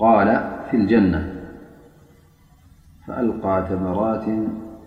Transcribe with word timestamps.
قال 0.00 0.56
في 0.70 0.76
الجنة 0.76 1.34
فألقى 3.06 3.66
ثمرات 3.68 4.24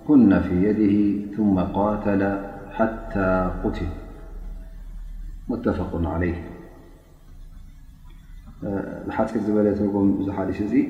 كن 0.07 0.39
في 0.39 0.63
يده 0.63 1.25
ثم 1.37 1.59
قاتل 1.59 2.41
حتى 2.71 3.51
قتل 3.63 3.87
متفق 5.49 6.01
عليه 6.09 6.49
بحك 9.07 9.37
بل 9.47 9.81
رم 9.93 10.31
ح 10.31 10.39
ي 10.73 10.89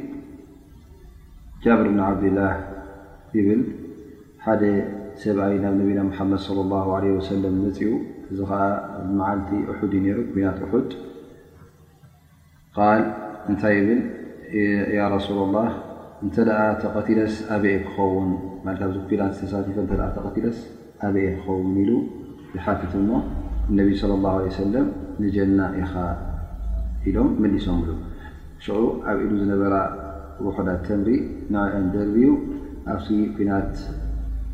جابر 1.63 1.87
بن 1.87 1.99
عبدالله 1.99 2.53
يبل 3.33 3.61
ح 4.39 4.45
سبي 5.23 5.53
نبينا 5.65 6.03
محمد 6.03 6.37
صلى 6.47 6.61
الله 6.61 6.95
عليه 6.95 7.11
وسلم 7.19 7.53
ن 7.63 7.69
معلت 9.21 9.49
أحد 9.71 9.91
ر 10.17 10.19
بنة 10.35 10.59
أحد 10.67 10.85
قال 12.77 13.01
እንታይ 13.51 13.77
ብል 13.87 14.01
ያ 14.97 15.07
ረሱላ 15.13 15.41
ላ 15.55 15.63
እንተ 16.25 16.35
ደ 16.49 16.51
ተቐቲለስ 16.83 17.33
ኣብአ 17.55 17.73
ክኸውን 17.85 18.29
ዚ 18.93 18.99
ተሳፈ 19.39 19.65
ተቐቲለስ 20.17 20.57
ኣብአ 21.07 21.25
ክኸውን 21.37 21.67
ኢሉ 21.81 21.91
ብሓፊት 22.53 22.93
እሞ 23.01 23.11
እነቢ 23.71 23.89
صለى 24.01 24.15
ላه 24.23 24.35
ሰለም 24.61 24.87
ንጀና 25.23 25.59
ኢኻ 25.81 25.93
ኢሎም 27.09 27.29
መሊሶም 27.43 27.79
ሉ 27.87 27.97
ሽዑ 28.65 28.79
ኣብ 29.09 29.17
ኢሉ 29.25 29.31
ዝነበራ 29.41 29.75
ውሕዳት 30.45 30.81
ተምሪ 30.87 31.09
ናብዕን 31.53 31.85
ደርድዩ 31.93 32.25
ኣብዚ 32.93 33.07
ኩናት 33.37 33.73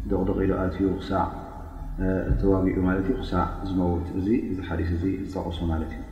ደቕደቂ 0.09 0.37
ሉ 0.49 0.51
ኣትዩ 0.63 0.87
ክሳዕ 1.01 1.27
ተዋግዕ 2.41 2.75
ማት 2.87 2.99
እዩ 3.03 3.13
ክሳዕ 3.21 3.47
ዝመውት 3.71 4.07
እ 4.19 4.63
ሓዲስ 4.69 4.89
እ 4.95 4.99
ዝፀቕሱ 5.29 5.59
ማለት 5.73 5.91
እዩ 5.95 6.08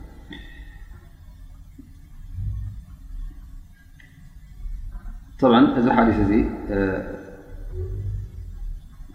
طብ 5.40 5.52
እዚ 5.78 5.86
ሓዲ 5.96 6.08
እዚ 6.22 6.32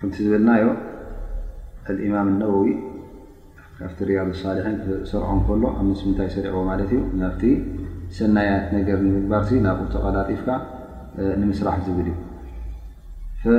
እቲ 0.07 0.13
ዝብልናዮ 0.25 0.65
ልእማም 1.97 2.29
ነወዊ 2.41 2.67
ካብቲ 3.79 3.99
ርያ 4.09 4.19
ሳሊሒን 4.41 4.77
ሰርዖ 5.09 5.25
ከሎ 5.47 5.63
ኣብ 5.79 5.83
ምስምንታይ 5.89 6.29
ሰሪዕ 6.35 6.53
ማለት 6.69 6.89
እዩ 6.95 6.99
ናብቲ 7.21 7.43
ሰናያት 8.17 8.67
ነገር 8.77 8.97
ንምግባር 9.07 9.43
ናብ 9.65 9.77
ቁተቀላጢፍካ 9.87 10.47
ንምስራሕ 11.41 11.77
ዝብል 11.87 12.07
እዩ 13.43 13.53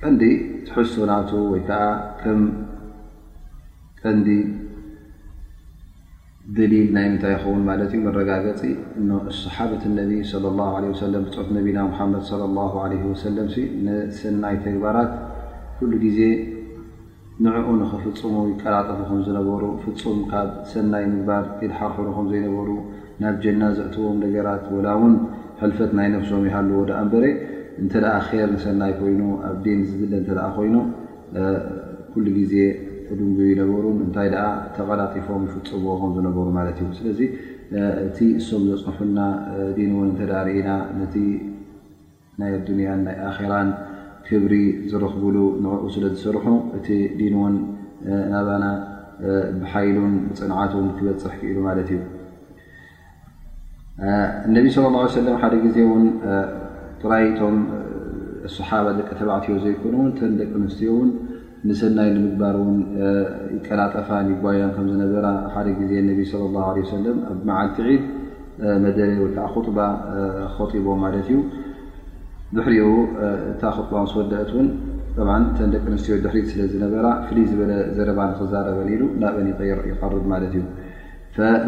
ቀንዲ 0.00 0.22
ትሑሱናቱ 0.68 1.30
ወይዓ 1.52 1.70
ም 2.42 2.44
ቀንዲ 4.02 4.28
ደሊል 6.56 6.88
ናይ 6.94 7.06
ምንታይ 7.10 7.30
ይኸውን 7.34 7.62
ማለት 7.68 7.92
እዩ 7.96 8.00
መረጋገፂ 8.06 8.60
ሰሓበት 9.42 9.82
ነቢ 9.98 10.10
ላ 10.56 10.66
ሰለም 11.02 11.22
ብፅሑት 11.26 11.48
ነቢና 11.56 11.78
ሙሓመድ 11.90 12.24
ላ 12.40 12.64
ለ 12.92 12.98
ወሰለም 13.12 13.46
ንሰናይ 13.86 14.56
ተግባራት 14.66 15.12
ኩሉ 15.78 15.92
ግዜ 16.04 16.18
ንዕኡ 17.44 17.66
ንኽፍፁሙ 17.80 18.34
ቀላቀፊኹም 18.62 19.20
ዝነበሩ 19.28 19.62
ፍፁም 19.84 20.20
ካብ 20.32 20.50
ሰናይ 20.72 21.04
ምግባር 21.12 21.44
ኢድሓሕዶኹም 21.66 22.26
ዘይነበሩ 22.32 22.70
ናብ 23.22 23.34
ጀና 23.44 23.62
ዘእትዎም 23.78 24.18
ነገራት 24.24 24.66
ወላ 24.74 24.86
እውን 24.98 25.14
ሕልፈት 25.62 25.90
ናይ 26.00 26.08
ነፍሶም 26.14 26.44
ይሃልዎ 26.48 26.80
ዳኣ 26.90 27.00
ንበረ 27.08 27.24
እንተ 27.82 27.92
ደ 28.04 28.08
ር 28.46 28.48
ንሰናይ 28.56 28.92
ኮይኑ 29.00 29.20
ኣብ 29.50 29.56
ዴን 29.64 29.80
ዝብለ 29.88 30.12
ተ 30.28 30.50
ኮይኑ 30.58 30.76
ኩሉ 32.14 32.26
ግዜ 32.38 32.54
ን 33.22 33.28
ይነበሩ 33.50 33.84
እንታይ 34.04 34.28
ተቐላጢፎም 34.76 35.42
ይፍፅምም 35.48 36.12
ዝነበሩ 36.16 36.46
ማለት 36.58 36.78
እዩ 36.82 36.88
ስለዚ 36.98 37.20
እቲ 38.06 38.18
እሶም 38.40 38.62
ዘፅንሑና 38.70 39.18
ዲን 39.76 39.90
እውን 39.96 40.08
እተዳርኢና 40.14 40.70
ነቲ 41.00 41.14
ናይ 42.42 42.52
ኣንያን 42.70 43.00
ናይ 43.08 43.16
ኣራን 43.28 43.68
ክብሪ 44.28 44.54
ዝረኽብሉ 44.90 45.36
ንኡ 45.64 45.74
ስለ 45.94 46.04
ዝስርሑ 46.14 46.46
እቲ 46.78 46.88
ዲን 47.20 47.34
ውን 47.42 47.56
ናባና 48.32 48.64
ብሓይሉን 49.62 50.14
ብፅንዓት 50.28 50.72
ን 50.86 50.90
ክበፅሕ 50.98 51.34
ክኢሉ 51.40 51.58
ማለት 51.68 51.90
እዩ 51.94 52.00
እነብ 54.48 54.66
ስለ 54.76 55.06
ሰለም 55.18 55.36
ሓደ 55.42 55.54
ጊዜ 55.66 55.76
ን 56.04 56.06
ጥራይ 57.02 57.26
ቶም 57.40 57.58
ኣሰሓባ 58.48 58.86
ደቂ 58.98 59.08
ተባዕትዮ 59.20 59.54
ዘይኮኑውን 59.64 60.10
ተደቂ 60.18 60.50
ኣምስትዮን 60.62 61.08
ንሰናይ 61.68 62.08
ምግባር 62.24 62.56
ቀላጠፋ 63.66 64.08
ጓያን 64.44 64.72
ዝነበራ 64.92 65.26
ሓደ 65.54 65.68
ዜ 65.90 66.00
ى 66.00 66.16
ه 66.16 66.58
ع 66.64 66.72
ዓልቲ 66.72 66.98
ድ 67.04 68.02
መደ 68.84 68.98
ከዓ 69.34 69.46
خባ 69.54 69.78
ከቦ 70.56 70.86
ማት 71.02 71.14
እዩ 71.20 71.30
ብሕሪኡ 72.56 72.88
እታ 73.52 73.62
ወደት 74.20 74.50
ተ 75.58 75.70
ደቂ 75.74 75.84
ስትዮ 76.02 76.14
ድሪ 76.26 76.36
ስለዝነበራ 76.52 77.06
ፍይ 77.28 77.42
ዝበ 77.52 77.60
ዘረባ 77.96 78.20
ክዛረበ 78.40 78.78
ሉ 79.00 79.08
ናን 79.22 79.48
ይقር 79.70 80.12
ማት 80.34 80.44
እዩ 80.50 80.56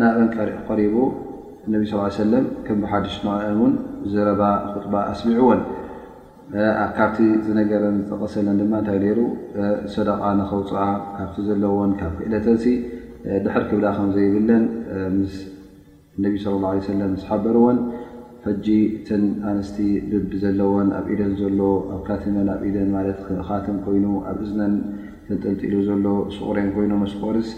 ናን 0.02 0.18
ሪቡ 0.80 0.94
ነ 1.72 1.84
ከሓደሽ 2.68 3.18
ኦ 3.56 3.68
ዘረባ 4.14 4.42
ባ 4.92 5.06
ኣስቢዕዎን 5.14 5.60
ካብቲ 6.96 7.18
ዝነገረን 7.46 7.96
ዝተቐሰለን 8.02 8.58
ድማ 8.60 8.72
እንታይ 8.80 8.98
ነይሩ 9.04 9.20
ሰደቃ 9.94 10.20
ንኸውፅዕ 10.40 10.76
ካብቲ 11.18 11.36
ዘለዎን 11.48 11.92
ካብ 12.00 12.12
ክእለተሲ 12.18 12.64
ድሕር 13.44 13.64
ክብላ 13.70 13.86
ከም 13.96 14.10
ዘይብለን 14.16 14.64
ምስ 15.16 15.32
ነብ 16.24 16.34
ሰለም 16.44 17.12
ዝሓበርዎን 17.22 17.78
ፈጂ 18.44 18.66
እትን 18.98 19.24
ኣንስቲ 19.52 19.78
ብቢ 20.10 20.30
ዘለዎን 20.44 20.88
ኣብ 20.98 21.06
ኢደን 21.12 21.32
ዘሎ 21.40 21.60
ኣብ 21.94 22.00
ካትመን 22.08 22.48
ኣብ 22.54 22.62
ኢደን 22.68 22.88
ማለት 22.96 23.18
ካትም 23.48 23.78
ኮይኑ 23.86 24.06
ኣብ 24.30 24.38
እዝነን 24.44 24.74
ክንጠልጢሉ 25.28 25.74
ዘሎ 25.88 26.04
ስቑረን 26.36 26.68
ኮይኑ 26.76 26.92
መስቆርስ 27.02 27.48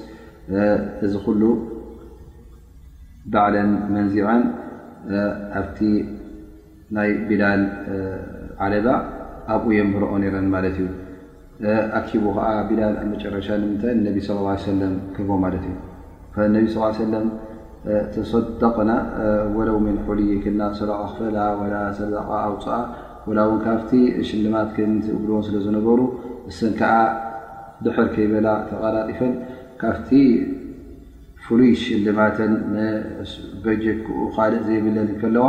እዚ 1.06 1.12
ኩሉ 1.26 1.42
ባዕለን 3.32 3.70
መንዚዓን 3.96 4.42
ኣብቲ 5.60 5.78
ናይ 6.96 7.10
ቢላል 7.28 7.62
ዓለባ 8.64 8.88
ኣብኡየ 9.54 9.80
ብረኦ 9.92 10.12
ነረን 10.22 10.46
ማለት 10.54 10.76
እዩ 10.82 10.88
ኣኪቡ 11.98 12.24
ከዓ 12.36 12.48
ቢላል 12.68 12.94
ኣመጨረሻ 13.02 13.46
ንምታይ 13.62 13.92
ነቢ 14.06 14.16
صለى 14.28 14.42
ه 14.62 14.88
ክቦ 15.16 15.28
ማት 15.44 15.54
እዩ 15.58 15.66
ነ 16.54 16.56
ى 16.64 16.92
ሰለ 16.98 17.14
ተሰደቕና 18.14 18.90
ወለው 19.56 19.76
ም 19.84 19.96
ኮሉይ 20.06 20.30
ክና 20.44 20.60
ስለኽፈላ 20.78 21.36
ኣውፅኣ 22.46 22.76
ው 23.50 23.54
ካብቲ 23.64 23.90
ሽልማት 24.28 24.68
ክእግልዎ 24.76 25.38
ስለዝነበሩ 25.48 26.00
እስ 26.50 26.58
ከዓ 26.78 26.92
ድሕር 27.84 28.08
ከይበላ 28.14 28.46
ተቓዳጢፈን 28.70 29.32
ካብቲ 29.82 30.10
ፍሉይ 31.44 31.72
ሽልማትን 31.82 32.52
በጅ 33.64 33.84
ል 34.52 34.56
ዘይብለን 34.66 35.08
ከለዋ 35.20 35.46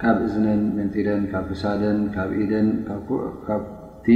ካብ 0.00 0.18
እዝነን 0.26 0.60
መንፂደን 0.76 1.22
ካብ 1.30 1.44
ፍሳደን 1.50 1.98
ካብ 2.14 2.28
ኢደን 2.42 2.68
ካብቲ 3.46 4.06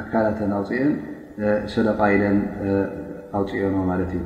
ኣካላተን 0.00 0.50
ኣውፅአን 0.56 0.92
ሰለቃ 1.74 2.00
ኢደን 2.14 2.38
ኣውፅኦኖ 3.38 3.76
ማለት 3.90 4.10
እዩ 4.18 4.24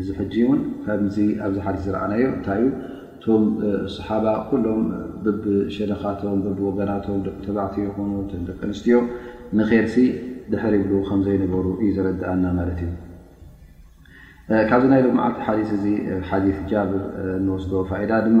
እዚ 0.00 0.08
ፈጂ 0.18 0.34
ውን 0.48 0.60
ካዚ 0.86 1.16
ኣብዚ 1.46 1.56
ሓ 1.66 1.74
ዝረኣናዮ 1.84 2.24
እንታይዩ 2.36 2.66
ቶም 3.22 3.44
ሰሓባ 3.96 4.26
ኩሎም 4.50 4.82
ብ 5.44 5.44
ሸለኻቶም 5.76 6.40
ቢ 6.58 6.58
ወገናቶም 6.68 7.20
ደቂ 7.26 7.38
ተባዕት 7.46 7.74
ይኑ 7.80 7.88
ደቂ 8.48 8.58
ኣንስትዮ 8.68 8.98
ንከርሲ 9.58 9.96
ድሕሪብሉ 10.52 10.92
ከምዘይነበሩ 11.08 11.66
እዩ 11.82 11.88
ዝረድኣና 11.96 12.44
ማለት 12.58 12.80
እዩ 12.86 12.92
ካብዚ 14.70 14.84
ናይ 14.94 15.00
ሎምዓቲ 15.06 15.38
ሓ 15.46 15.54
እ 15.58 16.22
ሓ 16.30 16.38
ጃብር 16.72 17.02
ንወስዶ 17.46 17.72
ፋኢዳ 17.90 18.12
ድማ 18.26 18.40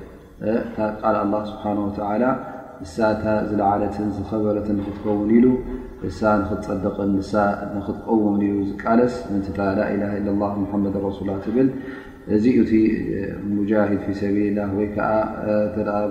ቃል 0.41 1.15
لله 1.27 1.41
ስብሓه 1.47 1.73
و 1.77 2.29
ንሳታ 2.83 3.23
ዝለዓለትን 3.49 4.07
ዝከበረት 4.17 4.67
ክትከውን 4.85 5.29
ኢሉ 5.37 5.45
እሳ 6.09 6.21
ክትፀድቕን 6.49 7.11
ሳ 7.31 7.43
ክትቀውን 7.85 8.35
ሉ 8.41 8.63
ዝቃለስ 8.69 9.13
ላ 9.59 9.61
መድ 10.85 10.97
ሱ 11.17 11.21
ብ 11.55 11.65
እዚኡ 12.35 12.57
ሙድ 13.51 13.69
ሰ 14.21 14.31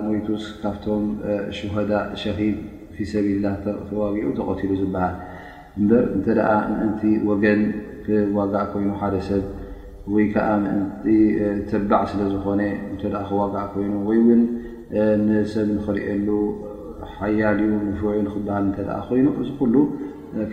ሞቱስ 0.07 0.45
ካብቶም 0.61 1.03
ሽዳ 1.57 1.91
ሸሂ 2.21 2.39
ሰ 3.13 3.25
ተዋኡ 3.89 4.15
ተቀሉ 4.39 4.71
ዝበሃል 4.81 5.15
እበር 5.81 6.05
እተ 6.19 6.27
እንቲ 6.85 7.01
ወገን 7.31 7.61
ዋጋእ 8.37 8.65
ኮይኑ 8.71 8.91
ሓደ 9.01 9.15
ሰብ 9.29 9.43
ወይ 10.13 10.25
ከዓ 10.33 10.47
ምእንቲ 10.61 11.03
ተባዕ 11.69 12.01
ስለ 12.11 12.21
ዝኾነ 12.33 12.61
እተ 12.93 13.01
ክዋግእ 13.27 13.65
ኮይኑ 13.73 13.93
ወይ 14.09 14.17
እውን 14.21 14.41
ንሰብ 15.25 15.67
ንኽርእሉ 15.75 16.27
ሓያልዩ 17.15 17.69
ንፍዒ 17.89 18.07
ንኽበሃል 18.25 18.65
እተ 18.71 18.79
ኮይኑ 19.07 19.25
እዚ 19.41 19.49
ኩሉ 19.59 19.75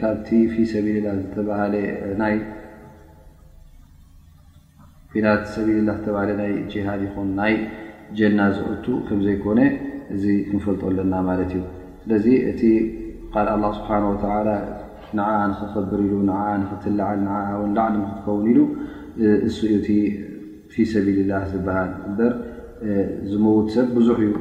ካብቲ 0.01 0.29
ሰ 0.53 0.57
ሰልላ 0.73 1.07
ዝተባሃለ 1.21 1.75
ናይ 2.23 2.35
ጂሃድ 6.73 7.01
ይኹን 7.09 7.29
ናይ 7.41 7.55
ጀና 8.19 8.39
ዝእቱ 8.57 8.87
ከም 9.09 9.19
ዘይኮነ 9.27 9.61
እዚ 10.17 10.25
ክንፈልጦ 10.49 10.83
ኣለና 10.91 11.15
ማለት 11.31 11.51
እዩ 11.55 11.63
ስለዚ 12.03 12.27
እቲ 12.51 12.61
ካል 13.33 13.49
ላ 13.63 13.73
ስብሓን 13.79 14.05
ወላ 14.11 14.49
ንዓ 15.19 15.29
ንኽከብር 15.51 16.01
ኢሉ 16.07 16.13
ንኽትልዓል 16.61 17.21
ላዕሊ 17.77 17.95
ንክትኸውን 18.01 18.47
ኢሉ 18.53 18.59
እስኡ 19.49 19.69
እቲ 19.79 19.89
ፊ 20.73 20.85
ሰቢልላህ 20.93 21.43
ዝበሃል 21.53 21.91
በር 22.19 22.35
ዝመውት 23.31 23.69
ሰብ 23.77 23.87
ብዙሕ 23.99 24.19
እዩ 24.27 24.35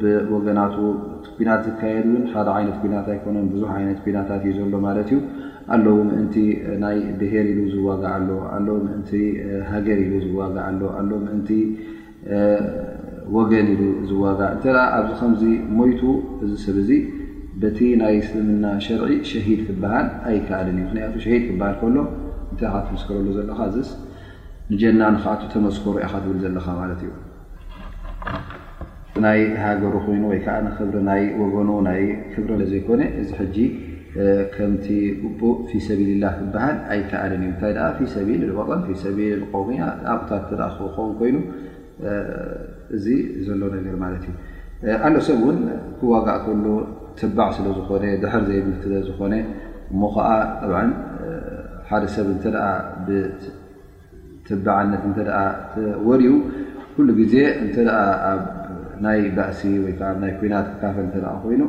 ብ 0.00 0.10
ወገናቱ 0.34 0.74
ኩናት 1.36 1.62
ዝካየድውን 1.68 2.24
ሓደ 2.32 2.48
ዓይነት 2.56 2.82
ናት 2.92 3.06
ኣይኮነን 3.14 3.46
ብዙሕ 3.54 3.70
ዓይነት 3.78 3.98
ናታት 4.16 4.42
እዩ 4.46 4.52
ዘሎ 4.64 4.80
ማለት 4.86 5.08
እዩ 5.12 5.18
ኣለዉ 5.74 5.96
ምእንቲ 6.10 6.36
ናይ 6.82 6.98
ብሄር 7.20 7.46
ኢሉ 7.52 7.60
ዝዋጋዕ 7.74 8.12
ኣሎ 8.18 8.28
ኣለዉ 8.56 8.76
ምእንቲ 8.88 9.10
ሃገር 9.72 9.98
ኢሉ 10.04 10.14
ዝዋጋዓ 10.26 10.64
ኣሎ 10.72 10.80
ኣለዉ 10.98 11.18
ምእንቲ 11.26 11.48
ወገን 13.36 13.66
ኢሉ 13.74 13.82
ዝዋጋዕ 14.10 14.50
እተ 14.56 14.64
ኣብዚ 14.98 15.12
ከምዚ 15.20 15.42
ሞይቱ 15.78 16.02
እዚ 16.44 16.52
ሰብ 16.66 16.78
እዚ 16.82 16.90
በቲ 17.62 17.78
ናይ 18.02 18.14
እስልምና 18.22 18.64
ሸርዒ 18.86 19.08
ሸሂድ 19.30 19.60
ክበሃል 19.68 20.06
ኣይከኣልን 20.30 20.78
እዩ 20.82 20.86
ክንያቱ 20.92 21.14
ሸሂድ 21.26 21.42
ክበሃል 21.48 21.74
ከሎ 21.80 21.96
እታይ 22.54 22.82
ትስክረሉ 22.88 23.28
ዘለካ 23.38 23.60
ንጀና 24.72 25.00
ንዓ 25.14 25.24
ተመስኮሩ 25.54 25.94
ኢ 26.06 26.08
ትብል 26.24 26.36
ዘለካ 26.44 26.66
ማት 26.80 26.90
እዩ 27.04 27.10
ይ 29.38 29.42
ሃገሩ 29.62 29.94
ይኑ 30.14 30.22
ወይዓ 30.32 30.46
ብሪ 30.90 31.00
ናይ 31.08 31.22
ገ 31.54 31.64
ናይ 31.88 32.02
ብሪ 32.46 32.60
ዘኮነ 32.72 33.00
እዚ 33.22 33.30
ከምቲ 34.54 34.86
እ 35.28 35.30
ፊ 35.68 35.80
ሰቢል 35.86 36.10
ላ 36.22 36.26
ክበሃል 36.38 36.76
ኣይተኣል 36.94 37.32
እ 37.36 37.38
ንታይ 37.42 37.72
ፊሰል 37.96 38.28
ሰል 39.02 39.40
ቆምያ 39.52 39.82
ብታት 40.20 40.50
ኽ 40.76 40.80
ኸን 40.96 41.10
ኮይኑ 41.20 41.36
እዚ 42.98 43.06
ዘሎ 43.48 43.60
ነገር 43.76 43.96
ማት 44.04 44.14
እዩ 44.30 44.94
ኣ 45.06 45.10
ሰብ 45.28 45.40
ውን 45.48 45.58
ክዋጋእ 45.98 46.38
ከ 46.44 46.46
ትባዕ 47.18 47.48
ስለዝኾ 47.58 47.88
ድሕር 48.22 48.42
ዘድዝኾ 48.50 49.18
ሞ 50.00 50.06
ከዓ 50.14 50.28
ሓደ 51.90 52.04
ሰብ 52.16 52.28
ትባዓነት 54.46 55.02
እ 55.20 55.22
ወድዩ 56.08 56.28
ኩሉ 56.94 57.08
ግዜ 57.20 57.34
እ 57.64 57.66
ናይ 59.04 59.18
ባእሲ 59.36 59.60
ወ 59.84 59.86
ኩናት 60.40 60.66
ካፈ 60.82 60.96
ኮይኑ 61.44 61.60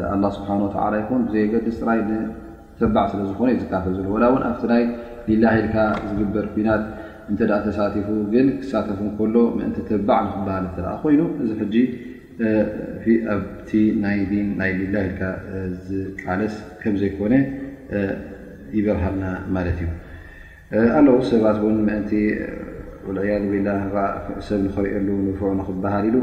ه 0.00 0.30
ስብሓ 0.36 0.50
ይን 0.98 1.22
ዘይገድስ 1.32 1.78
ራይ 1.88 2.00
ትባዕ 2.78 3.04
ስለ 3.10 3.20
ዝኮነ 3.30 3.48
ዝካፈ 3.62 3.84
ዘሎ 3.96 4.10
እው 4.30 4.36
ኣብቲ 4.50 4.62
ይ 4.80 4.84
ሊላ 5.28 5.44
ልካ 5.64 5.74
ዝግበር 6.08 6.46
ኩናት 6.54 6.82
እተ 7.32 7.40
ተሳቲፉ 7.66 8.08
ግን 8.32 8.46
ክሳተፍ 8.62 9.18
ሎ 9.34 9.36
እን 9.64 9.70
ትባዕ 9.88 10.18
ንክበሃል 10.26 10.66
ተ 10.76 10.78
ኮይኑ 11.02 11.20
እዚ 11.44 11.50
ኣ 14.10 14.14
ይ 14.16 14.22
ይ 14.70 14.74
ሊላ 14.80 14.96
ል 14.98 15.30
ዝቃለስ 15.86 16.54
ከም 16.82 16.94
ዘይኮነ 17.02 17.34
ይበርሃልና 18.78 19.24
ማለት 19.56 19.78
እዩ 19.84 19.88
ኣዉ 20.98 21.06
ሰባት 21.30 21.58
ን 21.78 21.80
ብላሰብ 23.52 24.58
ንክሪሉ 24.64 25.08
ንፍዑ 25.28 25.48
ንክበሃል 25.58 26.06
ሉ 26.14 26.18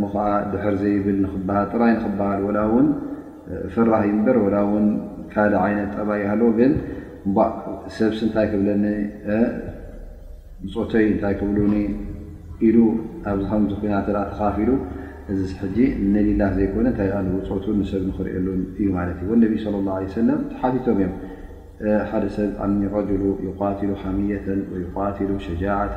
ሞ 0.00 0.08
ከዓ 0.12 0.24
ድሕር 0.52 0.74
ዘይብል 0.82 1.18
ጥራይ 1.72 1.92
ንክበሃል 1.96 2.56
ው 2.72 2.76
ፈራህ 3.74 4.02
እ 4.10 4.14
በር 4.26 4.38
ካል 5.32 5.52
ይነት 5.72 5.90
ጠባይ 5.96 6.22
ለ 6.40 6.44
ግ 6.58 6.60
ሰብ 7.96 8.12
እንታይ 8.26 8.46
ክብለኒ 8.52 8.84
ተይ 10.92 11.06
ታይ 11.22 11.34
ክብሉኒ 11.40 11.74
ኢሉ 12.68 12.76
ኣብ 13.30 13.38
ከምቲ 13.50 13.70
ኮና 13.80 13.94
ተካፊ 14.08 14.56
ሉ 14.68 14.72
እዚ 15.32 15.40
ነላ 16.14 16.42
ዘይኮነ 16.56 16.86
ታይ 16.98 17.08
ት 17.48 17.76
ሰብ 17.92 18.04
ክሪሉ 18.18 18.46
እዩ 18.78 18.86
ማት 18.96 19.10
እዩ 19.24 19.30
ነቢ 19.44 19.52
صለى 19.64 19.80
اه 19.90 19.96
ع 19.98 20.02
ሰለ 20.16 20.28
ሓቲቶም 20.60 20.98
እዮም 21.00 21.14
ሓደ 22.10 22.24
ሰብ 22.36 22.50
ኣኒ 22.64 22.80
ረሉ 22.96 23.22
قትሉ 23.60 23.90
ሓሚየة 24.02 24.44
ት 25.16 25.42
ሸጃع 25.46 25.78
ት 25.94 25.96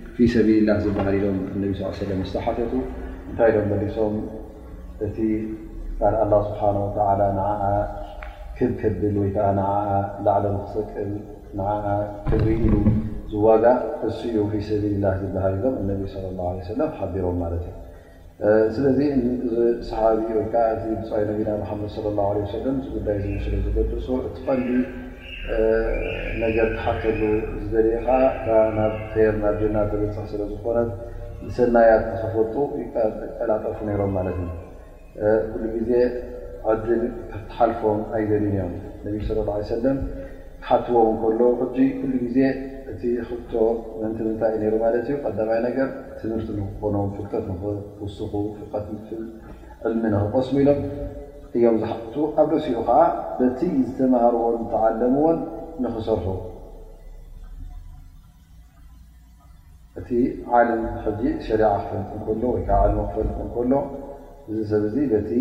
ፊ 0.15 0.19
ሰቢል 0.33 0.63
ላ 0.67 0.71
ዝበሃል 0.83 1.15
ኢሎም 1.17 1.37
ነ 1.61 1.71
ለ 1.71 2.23
ስተሓተቱ 2.29 2.71
እንታይ 3.29 3.51
ዶም 3.55 3.67
በሊሶም 3.71 4.15
እቲ 5.07 5.17
ካ 5.99 6.09
ኣላ 6.23 6.33
ስብሓ 6.47 6.61
ን 7.37 7.45
ክብክድል 8.57 9.15
ወይከዓ 9.21 9.45
ን 9.59 9.61
ላዕሎም 10.25 10.57
ክሰቅል 10.63 11.11
ን 11.57 11.61
ቢኢሉ 12.45 12.73
ዝዋጋእ 13.33 13.79
እእኡ 14.09 14.35
ፊ 14.53 14.63
ሰቢልላ 14.69 15.05
ዝበሃል 15.21 15.55
ሎም 15.65 15.75
እነቢ 15.83 16.01
ለ 16.23 16.27
ላه 16.39 16.53
ሰለ 16.71 16.81
ሓቢሮም 16.97 17.37
ማለት 17.43 17.65
እዩ 17.69 17.77
ስለዚ 18.75 18.99
እ 19.15 19.17
ሰሓቢ 19.89 20.19
ወይከዓ 20.39 20.65
እ 20.75 20.97
ብፅይ 21.01 21.23
ነቢና 21.31 21.49
ሓመድ 21.69 21.89
ለ 22.05 22.15
ላه 22.19 22.33
ሰለ 22.55 22.65
ጉዳይ 22.97 23.17
ዝመስለ 23.23 23.53
ዝገሶ 23.65 24.07
እቲ 24.29 24.37
ፈ 24.47 24.59
ነገር 26.43 26.65
ተሓተሉ 26.77 27.21
ዝደሪኢከዓ 27.61 28.19
ናብ 28.77 28.93
ተር 29.13 29.33
ና 29.43 29.53
ድና 29.59 29.77
ተበፅሕ 29.91 30.25
ስለዝኾነት 30.33 30.89
ንሰናያት 31.45 32.03
ክፈልጡ 32.19 32.55
ቀላጠፉ 33.37 33.77
ነይሮም 33.87 34.11
ማለት 34.17 34.37
እዩ 34.41 34.49
ኩሉ 35.51 35.63
ግዜ 35.77 35.91
ዓድ 36.73 36.83
ተሓልፎን 37.49 37.99
ኣይዘል 38.17 38.45
እዮም 38.51 38.73
ነብ 39.05 39.15
ስለ 39.29 39.37
ላ 39.47 39.55
ሰለም 39.75 39.97
ሓትዎ 40.67 40.95
ውን 41.09 41.17
ከለ 41.23 41.39
እ 41.85 41.87
ኩሉ 42.01 42.11
ግዜ 42.25 42.39
እቲ 42.93 43.01
ክቶ 43.29 43.53
መንቲ 44.03 44.17
ምንታይ 44.27 44.51
እዩ 44.55 44.61
ነይሩ 44.63 44.75
ማለት 44.85 45.01
እዩ 45.09 45.13
ቀዳማይ 45.25 45.59
ነገር 45.67 45.89
ትምህርቲ 46.19 46.49
ንክኾነ 46.59 46.95
ፍልጠት 47.17 47.45
ንኽል 47.51 47.77
ትውስኹ 47.97 48.31
ፍቀት 48.59 48.87
ል 49.19 49.23
ዕልሚ 49.87 50.03
ንክቆስሚ 50.15 50.55
ኢሎም 50.63 50.81
እዮ 51.57 51.63
ኣብ 52.41 52.45
ደሲኡ 52.51 52.77
ከዓ 52.87 52.99
በቲ 53.37 53.61
ዝተማሃርዎ 53.87 54.43
ዝተዓለምዎን 54.59 55.37
ንክሰርሑ 55.83 56.27
እቲ 59.99 60.09
ዓለም 60.57 60.83
ጂ 61.19 61.31
ሸሪዓ 61.47 61.71
ክፈልጥ 61.87 62.13
እከሎ 62.17 62.43
ወይ 62.55 62.63
ክፈልጥ 63.09 63.37
እከሎ 63.47 63.73
እዚ 64.49 64.59
ሰብዙ 64.71 64.95
በቲ 65.13 65.31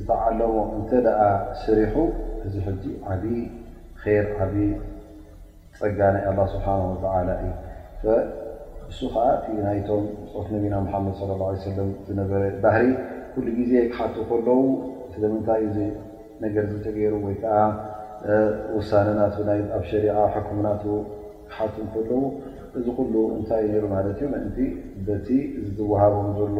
ዝተዓለሞ 0.00 0.54
እንተ 0.78 0.90
ሰሪሑ 1.64 1.96
እዚ 2.46 2.54
ጂ 2.82 2.94
ዓ 3.08 3.18
ር 3.24 4.06
ዓ 4.42 4.50
ፀጋ 5.78 5.98
ናይ 6.14 6.24
ስብሓ 6.54 6.66
ወ 6.82 6.94
እዩ 7.42 8.14
እሱ 8.90 9.00
ከዓ 9.12 9.24
ናይቶም 9.66 10.04
ት 10.32 10.46
ነቢና 10.54 10.74
ሓመድ 10.92 11.14
ه 11.18 11.22
ለ 11.40 11.84
ዝነበረ 12.08 12.42
ባህሪ 12.64 12.84
ኩሉ 13.34 13.46
ግዜ 13.60 13.72
ክሓት 13.92 14.16
ከለዉ 14.28 14.48
ዘምንታይ 15.22 15.64
ነገር 16.42 16.64
ተገይሩ 16.84 17.14
ወይከዓ 17.26 17.56
ውሳነ 18.76 19.08
ና 19.18 19.20
ኣብ 19.76 19.82
ሸሪ 19.90 20.04
ኩምናቱ 20.48 20.82
ክሓቱ 21.50 21.74
ከለዉ 21.94 22.12
እዚ 22.78 22.86
ኩሉ 22.98 23.14
እንታይእዩ 23.36 23.74
ሩ 23.84 23.86
ማለት 23.94 24.18
ዩ 24.22 24.26
ምእንቲ 24.34 24.58
በቲ 25.06 25.28
ዝወሃቦም 25.78 26.28
ዘሎ 26.38 26.58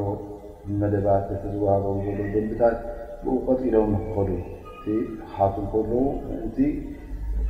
መደባት 0.80 1.28
ቲ 1.42 1.46
ዝሃቦም 1.54 1.96
ሎ 2.06 2.26
ደንብታት 2.34 2.76
ብኡ 3.22 3.34
ቀጢሎም 3.46 3.90
ክኸዱእ 4.04 4.40
ክሓት 4.82 5.56
ከለው 5.74 6.02
ምእንቲ 6.28 6.58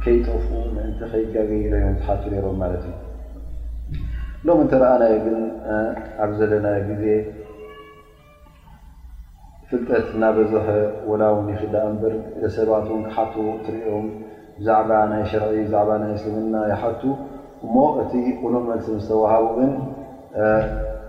ከይጠፍ 0.04 0.46
ምእንቲ 0.76 1.00
ከይጋገይሎ 1.12 1.72
እዮ 1.82 1.90
ዝሓቱ 2.00 2.22
ሮም 2.46 2.56
ማለት 2.64 2.84
እዩ 2.90 2.94
ሎም 4.48 4.58
እንተረኣናዮ 4.64 5.16
ግን 5.26 5.36
ኣብ 6.24 6.30
ዘለና 6.40 6.66
ግዜ 6.90 7.04
ፍልጠት 9.74 10.08
እና 10.16 10.24
በዝሕ 10.34 10.66
ወላውን 11.10 11.46
ይክል 11.52 11.72
እንበር 11.90 12.12
ሰባት 12.56 12.84
ን 12.98 12.98
ክሓት 13.06 13.32
ትሪኦም 13.66 14.04
ብዛዕባ 14.58 14.90
ናይ 15.10 15.22
ሸርዒ 15.30 15.48
ብዛዕባ 15.68 15.90
ናይ 16.02 16.12
ስምና 16.24 16.56
ይሓቱ 16.72 17.02
እሞ 17.66 17.74
እቲ 18.02 18.12
ቁኑዑ 18.42 18.60
መልሲም 18.68 18.98
ዝተዋሃቡ 19.04 19.46
ግን 19.56 19.72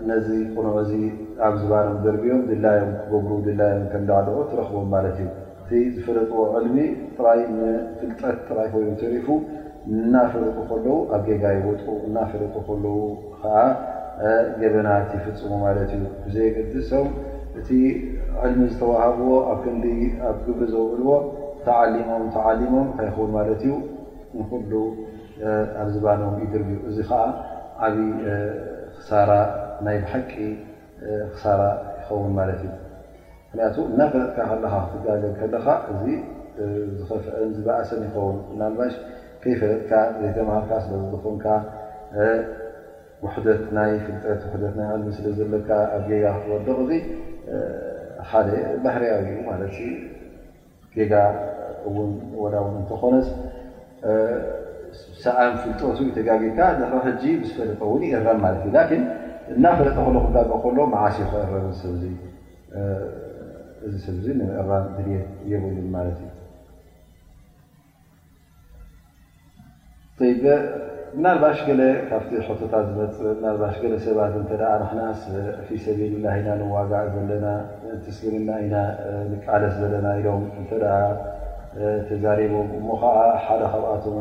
ነዚ 0.08 0.28
ቁኑዕ 0.56 0.76
ዚ 0.88 0.94
ኣብ 1.48 1.54
ዝባሎም 1.60 1.96
ደርኦም 2.06 2.40
ድላዮም 2.48 2.90
ክገብሩ 3.04 3.30
ድላዮም 3.46 3.84
ከምዳልኦ 3.92 4.38
ትረኽቦም 4.50 4.88
ማለት 4.94 5.16
እዩ 5.26 5.28
እቲ 5.62 5.70
ዝፈለጥዎ 5.94 6.40
ዕልሚ 6.58 6.76
ይ 7.42 7.46
ንፍልጠት 7.58 8.40
ራይ 8.58 8.68
ኮይኑ 8.74 8.90
ተሪፉ 9.04 9.28
እናፈለጡ 9.92 10.56
ከለው 10.70 10.98
ኣብ 11.14 11.22
ገጋ 11.30 11.44
ይወጥ 11.58 11.84
እናፈለጡ 12.08 12.56
ከለው 12.68 12.98
ከዓ 13.40 13.56
ገበናት 14.62 15.08
ይፍፅሙ 15.18 15.52
ማለት 15.66 15.90
እዩ 15.98 16.04
ብዘገሶም 16.26 17.08
እቲ 17.60 17.68
ዕልሚ 18.44 18.62
ዝተዋሃብዎ 18.72 19.28
ኣብ 19.50 19.58
ክንዲ 19.64 19.84
ኣብ 20.28 20.36
ግቢ 20.46 20.60
ዘውብልዎ 20.72 21.10
ተዓሞም 21.66 22.24
ተዓሊሞም 22.34 22.86
እታ 22.92 23.00
ይኸውን 23.08 23.30
ማለት 23.36 23.60
እዩ 23.66 23.72
ንኩሉ 24.38 24.72
ኣብ 25.82 25.88
ዝባኖም 25.94 26.34
ይድርግኡ 26.42 26.80
እዚ 26.90 26.98
ከዓ 27.08 27.20
ዓብዪ 27.86 28.00
ክሳራ 28.96 29.30
ናይ 29.86 29.96
ብሓቂ 30.02 30.32
ክሳራ 31.34 31.62
ይኸውን 32.00 32.32
ማለት 32.38 32.60
እዩ 32.66 32.74
ምክንያቱ 33.50 33.76
እናፈለጥካ 33.92 34.38
ከለካ 34.50 34.74
ክትጋል 34.88 35.22
ከለካ 35.40 35.66
እዚ 35.94 36.04
ዝፍአን 37.08 37.50
ዝበእሰን 37.56 38.02
ይኸውን 38.08 38.36
ብናልባሽ 38.50 38.92
ከይፈለጥካ 39.44 39.92
ዘይተማሃብካ 40.20 40.72
ስለዝኮንካ 40.84 41.46
ውሕደት 43.24 43.62
ናይ 43.76 43.90
ፍልጠት 44.06 44.40
ውት 44.62 44.74
ናይ 44.78 44.88
ዕልሚ 44.94 45.08
ስለ 45.18 45.26
ዘለካ 45.38 45.70
ኣ 45.92 45.98
ገያ 46.08 46.26
ክትወደቕ 46.44 46.76
እዚ 46.82 46.92
ሓደ 48.30 48.48
ባህርያዊ 48.84 49.26
ገጋ 50.94 51.12
ው 51.94 52.60
እንተኮነ 52.78 53.14
ሰዓ 55.24 55.38
ፍልጥት 55.62 55.98
ተጋጊካ 56.16 56.58
ሕ 57.04 57.12
ዝፈለጠ 57.46 57.80
ው 57.92 57.96
ራን 58.26 58.38
ማት 58.44 58.56
እዩን 58.68 59.02
እናፈለጦ 59.52 59.96
ሎ 60.14 60.18
ክጋ 60.26 60.36
ከሎ 60.64 60.78
መዓስ 60.94 61.16
ከረ 61.32 61.52
ሰ 61.82 61.92
ዚ 62.02 62.04
ሰብዙ 64.06 64.26
እራን 64.62 64.86
የበሉ 65.52 65.76
ማት 65.94 66.10
እዩ 70.30 70.44
ብናልባሽ 71.14 71.58
ካብቲ 72.08 72.30
ታት 72.72 72.86
ዝፅ 72.96 73.18
ናባሽ 73.42 73.74
ሰባት 74.06 74.34
ክስ 74.90 75.22
ፊ 75.66 75.70
ሰቢል 75.84 76.14
ላ 76.24 76.32
ኢ 76.40 76.42
ንዋጋዕ 76.60 77.04
ዘለና 77.14 77.46
ስና 78.16 78.50
ኢ 78.66 79.38
ቃለስ 79.44 79.74
ዘለና 79.82 80.08
ተዛሪቦም 82.08 82.68
ሞ 82.88 82.92
ከዓ 83.02 83.16
ሓደ 83.44 83.62
ካብኣቶም 83.72 84.14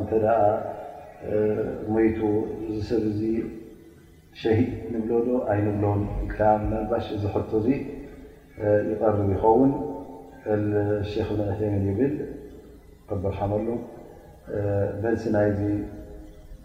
ሞቱ 1.96 2.20
ሰብ 2.90 3.04
ሸሂ 4.42 4.60
ንብሎ 4.94 5.12
ዶ 5.26 5.30
ኣይንብሎም 5.52 6.02
ናባሽ 6.72 7.06
ዚ 7.24 7.28
ዙ 7.66 7.68
ይቐርብ 8.92 9.30
ይኸውን 9.36 9.72
ክ 10.44 10.46
እ 11.76 11.94
ብል 12.00 12.14
ርሓሉ 13.26 13.66
መናይ 15.04 15.50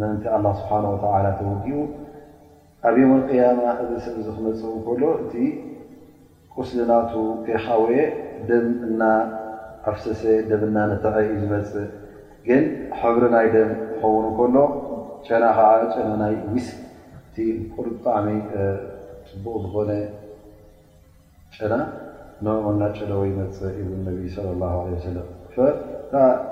ምእንታ 0.00 0.24
ኣላ 0.36 0.46
ስብሓወዓላ 0.60 1.26
ተወጊኡ 1.38 1.78
ኣብ 2.88 2.94
ዮም 3.00 3.10
ቅያማ 3.30 3.60
እዚ 3.82 3.90
ሰብ 4.04 4.14
ዚ 4.26 4.28
ክመፅ 4.36 4.60
እከሎ 4.78 5.02
እቲ 5.24 5.32
ቁስልናቱ 6.54 7.12
ከይካወየ 7.46 7.98
ደም 8.50 8.66
እና 8.88 9.02
ኣፍሰሰ 9.92 10.22
ደም 10.50 10.62
ና 10.76 10.86
ነታኸ 10.90 11.16
እዩ 11.28 11.34
ዝመፅ 11.42 11.72
ግን 12.48 12.62
ሕብሪ 13.00 13.22
ናይ 13.34 13.46
ደም 13.56 13.70
ዝኸውን 13.82 14.24
እከሎ 14.30 14.56
ጨና 15.26 15.44
ከዓ 15.58 15.70
ጨና 15.94 16.10
ናይ 16.22 16.34
ዊስ 16.54 16.68
እቲ 17.26 17.36
ቁ 17.74 17.84
ብጣዕሚ 17.88 18.28
ፅቡቕ 19.28 19.56
ዝኾነ 19.64 19.90
ጨና 21.56 21.72
ንና 22.74 22.80
ጨሎወ 22.96 23.22
ይመፅ 23.30 23.58
ብ 23.90 23.90
ነቢ 24.06 24.20
ለ 24.44 24.48
ላ 24.62 24.70
ሰለም 25.56 26.50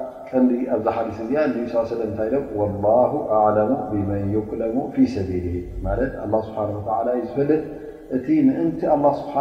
ዲ 0.48 0.58
ኣብዚ 0.74 0.86
ሓዲስ 0.96 1.16
እዚኣ 1.22 1.80
ሰለ 1.92 2.00
እታይ 2.08 2.28
ደ 2.32 2.36
ላه 2.84 3.12
ኣعለሙ 3.36 3.70
ብማን 3.90 4.24
ዩክለሙ 4.36 4.76
ፊ 4.94 5.06
ሰቢል 5.14 5.46
ማት 5.86 6.00
ስብሓ 6.48 6.58
እዩ 7.12 7.18
ዝፈለጥ 7.28 7.62
እቲ 8.16 8.26
ምእንቲ 8.48 8.80
ኣه 8.94 9.02
ስብሓ 9.20 9.34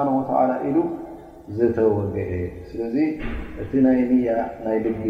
ላ 0.51 0.55
ኢሉ 0.69 0.77
ዝተወግአ 1.57 2.19
ስለዚ 2.69 2.95
እቲ 3.63 3.71
ናይ 3.85 3.99
ንያ 4.11 4.29
ናይ 4.65 4.77
ልቢ 4.85 5.03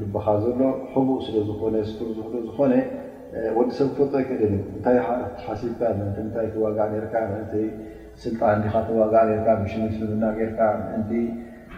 ግብኻ 0.00 0.26
ዘሎ 0.44 0.60
ሕቡእ 0.92 1.18
ስለዝኾነ 1.26 1.74
ስር 1.90 2.08
ዝፍሉ 2.18 2.34
ዝኾነ 2.46 2.72
ወዲሰብ 3.58 3.88
ክፀክን 3.96 4.40
እንታይ 4.56 4.98
ሓሲብካ 5.46 5.80
ታይ 6.34 6.46
ተዋግ 6.54 6.78
ርካ 7.04 7.14
ስልጣን 8.24 8.58
ዲ 8.64 8.66
ተዋግዓ 8.88 9.20
ር 9.30 9.66
ሽምስ 9.72 9.96
ና 10.22 10.26
ርካ 10.50 10.58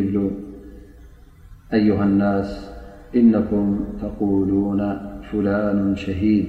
بلأيها 0.00 2.04
الناس 2.04 2.70
إنكم 3.16 3.84
تقولون 4.02 4.96
فلان 5.32 5.96
شهيد 5.96 6.46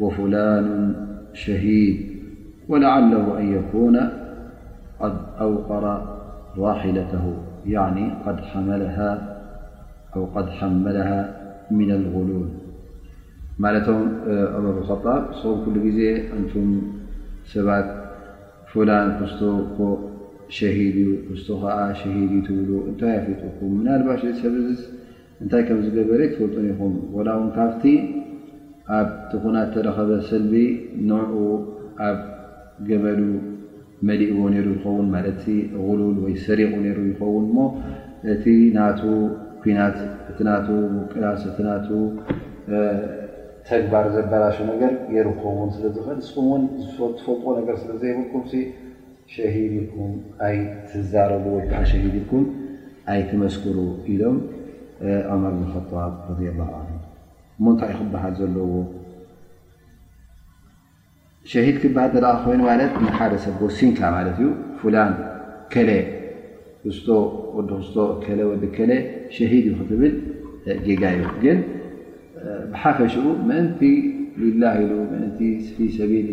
وفلان 0.00 0.94
شهيد 1.32 2.16
ولعله 2.68 3.38
أن 3.38 3.52
يكون 3.52 3.96
قد 5.00 5.16
أوقر 5.40 6.14
راحلته 6.58 7.36
يعني 7.66 8.10
أو 10.16 10.24
قد 10.24 10.48
حملها 10.50 11.36
من 11.70 11.90
الغلول 11.90 12.48
ل 13.58 13.80
خطاب 14.84 15.26
صكلزنتم 15.34 16.80
ا 17.56 17.58
فلان 18.74 19.10
ሸሂድ 20.56 20.96
እዩ 21.02 21.10
እስ 21.34 21.46
ከዓ 21.62 21.76
ሸሂድ 22.00 22.30
እ 22.38 22.40
ትብሉ 22.46 22.68
እንታይ 22.90 23.14
ኣፊቁኩም 23.30 23.70
ምና 23.78 23.88
ልባሽሰብስ 24.00 24.80
እንታይ 25.42 25.62
ከምዝገበረ 25.68 26.20
ትፈልጡንኹም 26.32 26.92
ላ 27.26 27.32
እውን 27.38 27.50
ካብቲ 27.56 27.84
ኣብ 28.98 29.08
ትኹናት 29.30 29.68
ተረኸበ 29.74 30.10
ሰልቢ 30.30 30.54
ንዑ 31.10 31.32
ኣብ 32.08 32.18
ገበሉ 32.88 33.20
መሊእዎ 34.08 34.36
ነይሩ 34.54 34.66
ይኸውን 34.76 35.06
ማለ 35.14 35.26
غልል 35.86 36.16
ወይ 36.24 36.34
ሰሪቑ 36.46 36.72
ነይሩ 36.86 36.98
ይኸውን 37.10 37.46
ሞ 37.56 37.58
እቲ 38.32 38.44
ናቱ 38.76 39.02
ኩናት 39.64 39.98
እቲ 40.30 40.38
ና 40.48 40.54
ሙቅላስ 40.94 41.42
እቲ 41.50 41.58
ናቱ 41.68 41.88
ተግባር 43.68 44.06
ዘጋላሽ 44.14 44.56
ነገር 44.70 44.90
ገሩከውን 45.12 45.68
ስለዝኽእል 45.74 46.18
እስኩምውን 46.24 46.62
ትፈልጥዎ 46.80 47.36
ነገር 47.58 47.76
ስለዘይብልኩም 47.82 48.42
ይ 49.32 49.36
ትዛረቡ 50.88 51.44
ሂ 51.66 51.68
ኩም 52.30 52.44
ኣይ 53.12 53.20
ትመክሩ 53.28 53.76
ኢሎም 54.12 54.36
ር 55.04 55.06
ታ 57.80 57.82
ይክበሃል 57.92 58.32
ዘለዎ 58.40 58.68
ሂድ 61.66 61.76
ክበሃ 61.82 62.12
ኮይኑ 62.44 62.60
ሓደሰብ 63.18 63.58
ሲ 63.78 63.80
ዩ 64.40 64.44
ሂ 69.50 69.52
ትብል 69.90 70.14
ጋ 71.00 71.02
ዩ 71.20 71.22
ግ 71.42 71.44
ሓፈሽ 72.82 73.12
ሰል 75.96 76.26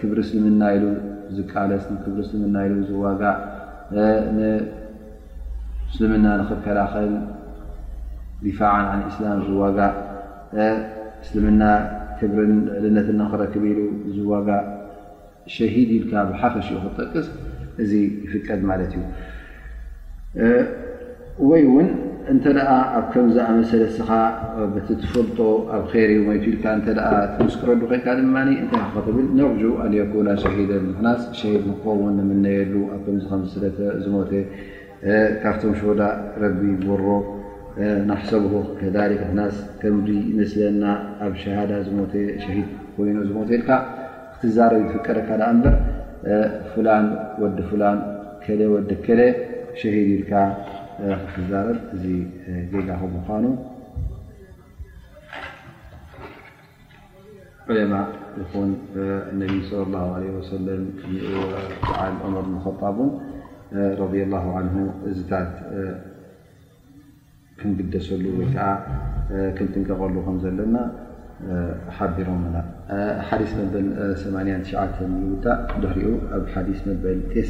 كብሪ 0.00 0.18
እسልምና 0.24 0.62
ኢ 0.76 0.80
ዝቃለስ 1.36 1.84
ና 2.54 2.58
ዋጋ 3.04 3.22
ስልና 5.96 6.26
ክከላኸል 6.50 7.12
فع 8.58 8.72
ع 8.88 9.10
سላ 9.16 9.26
ዝዋጋ 9.46 9.78
እስልና 11.24 11.62
ብ 12.34 12.36
ልነት 12.84 13.08
ክረክብ 13.32 13.64
ዝዋጋ 14.16 14.48
ه 15.54 15.86
ል 15.90 16.36
ሓፈ 16.42 16.54
ክጠቅስ 16.82 17.26
ዚ 17.90 18.02
ፍቀ 18.32 18.46
እዩ 21.46 21.66
እንተ 22.32 22.44
ደኣ 22.56 22.70
ኣብ 22.96 23.04
ከምዝ 23.12 23.36
ኣመሰለ 23.50 23.82
ስኻ 23.96 24.08
ቲ 24.86 24.94
ትፈልጦ 25.02 25.38
ኣብ 25.76 25.84
ር 26.08 26.10
ሞይቱልካ 26.26 26.64
ተ 26.86 26.88
ምስክረዱ 27.46 27.80
ኮይካ 27.90 28.06
ድማ 28.18 28.36
ታኸትብል 28.72 29.26
ንርጁ 29.38 29.62
ኣን 29.84 29.92
ኩና 30.12 30.28
ሸሂደ 30.42 30.72
ፍናስ 30.96 31.22
ሸሂድ 31.38 31.64
ንኸውን 31.70 32.14
ንምነየሉ 32.18 32.72
ኣ 32.94 32.98
ከምዝለ 33.28 33.64
ዝሞ 34.02 34.14
ካብቶም 35.42 35.74
ሸዳ 35.82 36.00
ረቢ 36.42 36.60
ይሮ 36.90 37.04
ናሕሰብ 38.10 38.44
ከ 38.80 39.06
ናስ 39.38 39.56
ከም 39.82 39.98
ይመስለና 40.32 40.84
ኣብ 41.26 41.34
ሸሃዳ 41.42 41.72
ዝ 41.86 41.90
ሸሂድ 42.44 42.68
ኮይኖ 42.96 43.18
ዝሞተ 43.28 43.50
ልካ 43.60 43.70
ክትዛረ 44.34 44.72
ትፍቀረካ 44.90 45.30
በር 45.64 45.76
ፍላን 46.74 47.06
ወዲ 47.44 47.58
ፍላ 47.70 47.82
ከ 48.44 48.58
ወደ 48.74 48.90
ከ 49.06 49.08
ሸሂድ 49.80 50.08
ኢልካ 50.16 50.34
ክደሰሉ 51.00 51.96
ክትንቀቐ 69.56 70.00
ዘ 70.42 70.52
ቢሮ 71.44 72.34
በ 76.82 77.04
በ 77.04 77.44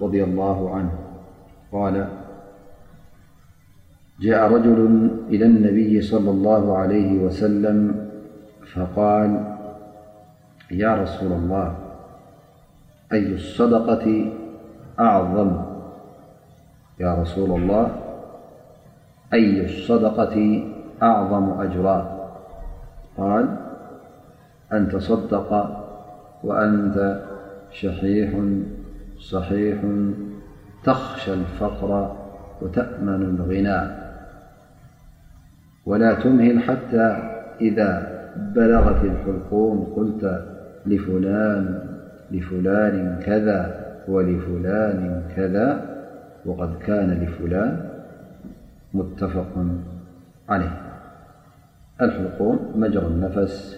رضي 0.00 0.24
الله 0.24 0.74
عنه 0.74 0.92
قال 1.72 2.06
جاء 4.20 4.52
رجل 4.52 5.10
إلى 5.28 5.44
النبي 5.44 6.02
صلى 6.02 6.30
الله 6.30 6.78
عليه 6.78 7.18
وسلم 7.18 8.08
فقال 8.74 9.54
يا 10.70 10.94
رسول 10.94 11.32
اللهأصدقةأعظيا 11.32 13.52
رسول 17.22 17.50
الله 17.60 17.90
أي 19.34 19.64
الصدقة 19.64 20.62
أعظم 21.02 21.60
أجراه 21.60 22.30
قال 23.16 23.56
أن 24.72 24.88
تصدق 24.88 25.74
وأنت 26.44 27.20
شحيح 27.70 28.40
صحيح 29.30 29.78
تخشى 30.84 31.34
الفقر 31.34 32.16
وتأمن 32.62 33.22
الغناء 33.22 34.08
ولا 35.86 36.14
تمهل 36.14 36.60
حتى 36.60 37.30
إذا 37.60 38.18
بلغت 38.56 39.04
الحلقوم 39.04 39.92
قلت 39.96 40.46
لفلان 40.86 41.78
لفلان 42.30 43.20
كذا 43.26 43.86
ولفلان 44.08 45.22
كذا 45.36 45.80
وقد 46.46 46.78
كان 46.78 47.10
لفلان 47.10 47.84
متفق 48.94 49.64
عليه 50.50 50.80
الحلقوم 52.00 52.72
مجر 52.76 53.06
النفس 53.06 53.77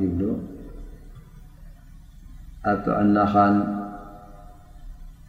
ይብሉ 0.00 0.22
ኣብ 2.70 2.78
ጥዕናኻን 2.86 3.54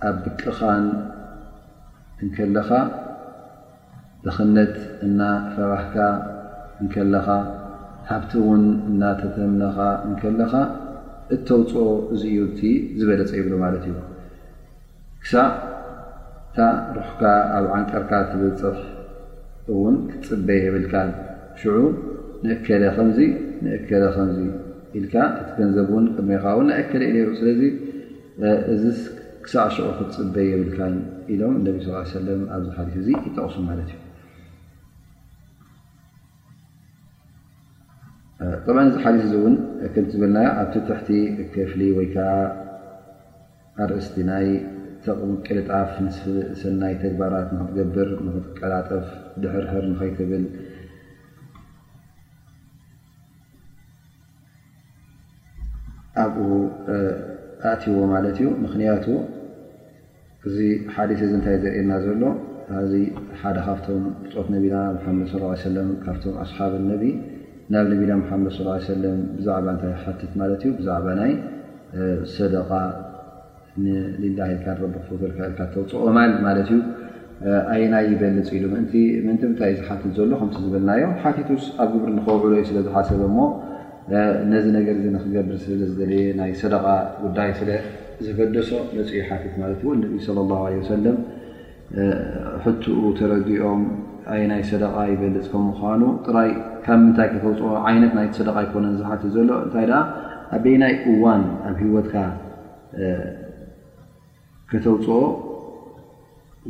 ኣብ 0.09 0.15
ብቅኻን 0.25 0.83
እንከለኻ 2.25 2.69
ደኽነት 4.25 4.75
እና 5.05 5.19
ፈባህካ 5.53 5.95
እንከለኻ 6.83 7.27
ሃብቲ 8.09 8.31
እውን 8.43 8.63
እናተተምናኻ 8.89 9.77
እንከለኻ 10.09 10.53
እተውፅኦ 11.35 11.85
እዚ 12.13 12.23
ዩቲ 12.37 12.61
ዝበለፀ 12.99 13.31
ይብሉ 13.39 13.53
ማለት 13.65 13.83
እዩ 13.89 13.97
ክሳብ 15.23 15.51
እታ 16.47 16.65
ሩሕካ 16.95 17.21
ኣብ 17.57 17.65
ዓንቀርካ 17.75 18.11
ትብፅሕ 18.31 18.79
እውን 19.73 19.95
ክትፅበ 20.09 20.47
የብልካ 20.63 20.95
ሽዑ 21.59 21.75
ንከለ 22.47 22.83
ከምዚ 22.95 23.19
ንእከደ 23.63 24.03
ከዚ 24.15 24.37
ኢልካ 24.99 25.15
እቲ 25.41 25.47
ገንዘብ 25.59 25.89
ን 26.03 26.05
ቅድመኻ 26.15 26.43
ን 26.63 26.65
ናይ 26.69 26.79
እከደ 26.83 27.03
ዩ 27.11 27.19
ሩ 27.27 27.29
ስለዚ 27.39 27.61
እዚ 28.73 28.83
ክሳዕ 29.43 29.67
ሽ 29.75 29.77
ክትፅበይ 29.97 30.47
የብልካ 30.51 30.79
ኢሎም 31.33 31.53
እነ 31.59 31.67
ስ 32.11 32.23
ለ 32.25 32.29
ኣብዚ 32.55 32.67
ሓት 32.77 32.87
እዚ 33.01 33.07
ይጠቕሱ 33.17 33.55
ማለት 33.69 33.89
እዩ 38.43 38.77
ጥ 38.89 38.89
እዚ 38.89 38.95
ሓዲት 39.03 39.23
እዚ 39.27 39.33
እውን 39.39 39.55
ክትዝብልና 39.93 40.37
ኣብቲ 40.61 40.75
ትሕቲ 40.87 41.09
ከፍሊ 41.55 41.81
ወይከዓ 41.97 42.29
ኣርእስቲ 43.83 44.15
ናይ 44.29 44.47
ቅልጣፍ 45.47 45.89
ሰናይ 46.59 46.93
ተግባራት 47.03 47.47
ንክትገብር 47.57 48.09
ክትቀላጠፍ 48.35 49.07
ድሕርሕር 49.43 49.85
ንኸይትብል 49.93 50.43
ኣብኡ 56.21 56.39
ኣእቲዎ 57.69 57.97
ማለት 58.13 58.37
እዩ 58.39 58.47
ምኽንያቱ 58.63 59.05
እዚ 60.47 60.57
ሓደት 60.95 61.19
እዚ 61.25 61.31
እንታይ 61.37 61.55
ዘርእና 61.63 61.91
ዘሎ 62.05 62.23
ዚ 62.91 62.93
ሓደ 63.41 63.57
ካብቶም 63.67 64.03
እፆት 64.27 64.47
ነቢና 64.55 64.75
ሓመድ 65.05 65.27
ሰለ 65.63 65.75
ካብቶም 66.05 66.35
ኣስሓብ 66.43 66.73
ነቢ 66.91 67.03
ናብ 67.73 67.85
ነቢና 67.93 68.11
ሓመድ 68.29 68.53
ሰለ 68.89 69.03
ብዛዕባ 69.37 69.67
ታይ 69.81 69.93
ሓቲት 70.03 70.31
ማለት 70.41 70.61
ዩ 70.67 70.71
ብዛዕባ 70.79 71.07
ናይ 71.21 71.31
ሰደቃ 72.35 72.69
ንልላ 73.83 74.39
ካ 74.63 74.65
ንረ 74.79 74.99
ክፍልካልካ 75.07 75.59
ተፅኦማል 75.73 76.31
ማለት 76.47 76.69
እዩ 76.73 76.79
ኣይናይ 77.73 78.03
ይበልፅ 78.11 78.49
ኢሉ 78.57 78.65
ንቲምታይእ 79.33 79.75
ዝሓትት 79.79 80.11
ዘሎ 80.17 80.31
ከም 80.41 80.49
ዝብልናዮም 80.63 81.13
ሓቲት 81.21 81.49
ስ 81.65 81.69
ኣብ 81.83 81.89
ግብሪ 81.93 82.09
ንኸውዕሉ 82.17 82.51
ዩ 82.59 82.63
ስለዝሓሰብ 82.71 83.21
ሞ 83.37 83.47
ነዚ 84.51 84.65
ነገር 84.77 84.95
እዚ 84.99 85.05
ንክገብር 85.15 85.55
ስብለ 85.65 85.81
ዝገለየ 85.89 86.23
ናይ 86.39 86.51
ሰደቃ 86.61 86.85
ጉዳይ 87.23 87.49
ስለ 87.59 87.69
ዘፈደሶ 88.25 88.69
መፅዩ 88.95 89.19
ሓቲት 89.29 89.53
ማለት 89.61 89.79
ነቢ 90.01 90.13
ለ 90.31 90.39
ላ 90.49 90.57
ለ 90.77 90.81
ሰለም 90.93 91.17
ሕትኡ 92.65 92.95
ተረዲኦም 93.19 93.81
ኣ 94.33 94.39
ናይ 94.51 94.61
ሰደቃ 94.71 94.95
ይበልፅ 95.11 95.45
ከም 95.53 95.63
ምኳኑ 95.69 96.01
ጥራይ 96.25 96.51
ካብ 96.85 96.99
ምንታይ 97.05 97.27
ከተውፅኦ 97.33 97.71
ዓይነት 97.91 98.11
ናይቲ 98.19 98.33
ሰደቃ 98.41 98.57
ይኮነን 98.67 98.93
ዝሓት 98.99 99.23
ዘሎ 99.35 99.51
እንታይ 99.65 99.85
ደ 99.91 99.95
ኣበይ 100.57 100.75
ናይ 100.83 100.93
እዋን 101.13 101.43
ኣብ 101.69 101.75
ሂወትካ 101.83 102.15
ከተውፅኦ 104.71 105.19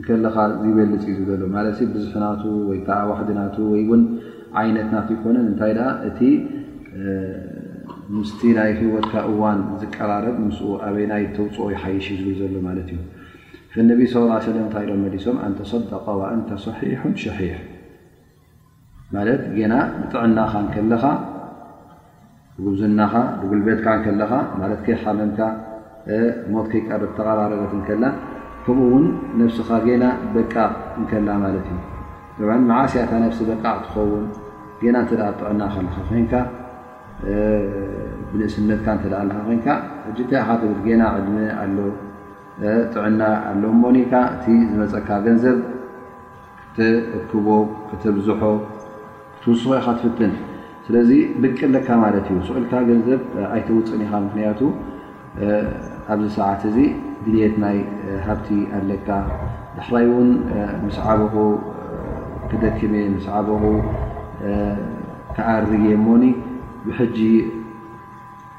ከለካ 0.05 0.37
ዝበልፅ 0.63 1.03
እዩዘሎ 1.13 1.41
ማለት 1.57 1.79
ብዙሕናቱ 1.95 2.43
ወይከዓ 2.69 2.99
ዋሕድናቱ 3.11 3.57
ወይውን 3.73 4.03
ዓይነት 4.61 4.87
ናት 4.95 5.07
ይኮነን 5.15 5.45
እንታይ 5.51 5.71
ደ 5.77 5.81
እቲ 6.09 6.19
ምስ 8.15 8.31
ናይ 8.57 8.71
ህወትካ 8.79 9.13
እዋን 9.29 9.59
ዝቀራርብ 9.81 10.35
ምስ 10.47 10.57
ኣበይ 10.87 11.05
ናይ 11.11 11.23
ተውፅኦ 11.35 11.65
ይሓይሽ 11.73 12.05
ዝብል 12.19 12.35
ዘሎ 12.39 12.55
ማለት 12.67 12.89
እዩ 13.73 13.79
ነቢ 13.91 14.01
ስለ 14.13 14.29
ሰለም 14.49 14.67
ኢሎም 14.81 14.99
መሊሶም 15.05 15.37
ኣንተሰደቀዋ 15.47 16.19
እንተ 16.35 16.49
ሰሒሑ 16.65 17.01
ሸሒሕ 17.23 17.53
ማለት 19.15 19.41
ና 19.73 19.75
ጥዕናካ 20.11 20.53
ከለኻ 20.75 21.03
ጉብዝናኻ 22.63 23.13
ብጉልቤትካ 23.41 23.87
ከለካ 24.05 24.31
ት 24.85 24.97
ሓመምካ 25.03 25.39
ሞት 26.53 26.65
ከይቀር 26.73 27.01
ተቀራረበት 27.17 27.73
እከላ 27.81 28.03
ከምኡ 28.65 28.85
ውን 28.93 29.05
ነብስኻ 29.39 29.69
ገና 29.87 30.05
በቃቕ 30.35 30.71
እከላ 31.03 31.29
ማለት 31.45 31.67
እዩ 31.75 32.49
መዓስያታ 32.71 33.11
ነሲ 33.25 33.39
በቃቅ 33.51 33.77
ትኸውን 33.85 34.25
ና 34.95 34.99
እተ 35.05 35.11
ጥዕና 35.39 35.61
ከካ 35.75 36.19
ይ 36.19 36.59
ብንእስነትካ 38.31 38.85
እንተዳዓልካ 38.95 39.35
ኮንካ 39.47 39.65
ሕጂ 40.05 40.17
ንታ 40.29 40.31
ኢኻ 40.41 40.49
ትድርጌና 40.61 41.01
ዕድሚ 41.17 41.35
ኣሎ 41.63 41.77
ጥዕና 42.93 43.21
ኣሎ 43.49 43.63
ሞኒካ 43.83 44.13
እቲ 44.35 44.45
ዝመፀካ 44.71 45.09
ገንዘብ 45.27 45.57
ክትእክቦ 46.75 47.47
ክትብዝሖ 47.89 48.41
ክትውስኾ 49.35 49.71
ኢካ 49.81 49.87
ትፍትን 50.01 50.33
ስለዚ 50.85 51.09
ብቅ 51.41 51.55
ኣለካ 51.67 51.87
ማለት 52.03 52.25
እዩ 52.33 52.37
ስዑልካ 52.49 52.73
ገንዘብ 52.91 53.21
ኣይተውፅን 53.55 54.01
ኢኻ 54.05 54.11
ምክንያቱ 54.27 54.59
ኣብዚ 56.13 56.25
ሰዓት 56.37 56.61
እዚ 56.69 56.77
ግልት 57.25 57.55
ናይ 57.65 57.77
ሃብቲ 58.27 58.49
ኣለካ 58.79 59.07
ድሕራይ 59.75 60.05
እውን 60.11 60.29
ምስ 60.85 60.97
ዓበኹ 61.11 61.35
ክደክሚ 62.49 62.95
ምስ 63.15 63.27
ዓበኹ 63.37 63.63
ከዓርግ 65.35 65.71
ሞኒ 66.07 66.23
ብሕጂ 66.87 67.17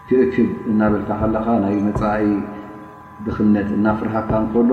ክእክብ 0.09 0.49
እናበልካ 0.71 1.11
ከለካ 1.21 1.47
ናይ 1.63 1.75
መፃኢ 1.87 2.23
ድክልነት 3.25 3.69
እናፍርሃካ 3.79 4.31
እንከሎ 4.43 4.71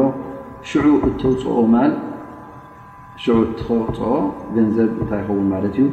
ሽዑ 0.70 0.86
እተውፅኦ 1.08 1.58
ማል 1.74 1.92
ሽዑ 3.24 3.36
እትኸፅኦ 3.46 4.12
ገንዘብ 4.56 4.90
እንታይ 5.02 5.22
ይኸውን 5.24 5.48
ማለት 5.54 5.76
እዩ 5.80 5.86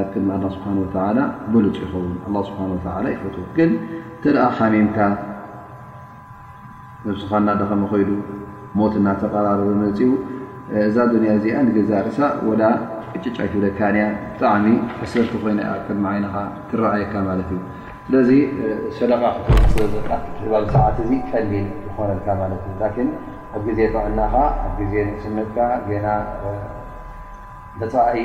ኣ 0.00 0.42
ስብሓ 0.56 0.66
ወተላ 0.80 1.18
ብሉጥ 1.54 1.76
ይኸውን 1.84 2.12
ኣላ 2.28 2.36
ስብሓን 2.50 2.70
ወተላ 2.76 3.06
ይፈት 3.14 3.36
ግን 3.58 3.70
ተደኣ 4.22 4.44
ከሜምካ 4.58 4.96
ንብስኻ 7.06 7.30
እናደኸመ 7.42 7.82
ኮይሉ 7.92 8.10
ሞት 8.78 8.94
እናተቀራረበ 9.00 9.70
መፂኡ 9.82 10.10
እዛ 10.88 10.96
ድንያ 11.12 11.30
እዚኣ 11.38 11.58
ገዛርእሳ 11.76 12.18
እጨጫይትብለካንያ 13.16 14.04
ብጣዕሚ 14.30 14.66
ሕስልቲኮይ 15.02 15.54
ከማዓይናኻ 15.86 16.34
ትረኣየካ 16.70 17.14
ማለት 17.28 17.48
እዩ 17.54 17.60
ስለዚ 18.06 18.30
ሰለቃ 18.96 19.22
ክ 20.36 20.50
ል 20.62 20.66
ሰዓት 20.74 20.96
እዚ 21.04 21.10
ከሊል 21.30 21.66
ዝኮነልካ 21.84 22.26
ማለት 22.42 22.62
እዩ 22.70 22.96
ን 23.06 23.10
ኣብ 23.56 23.62
ግዜ 23.68 23.78
ተዕናኻ 23.94 24.34
ኣብ 24.66 24.72
ግዜ 24.80 24.94
ስነጥካ 25.22 25.56
ና 26.06 26.14
መፃኢ 27.80 28.16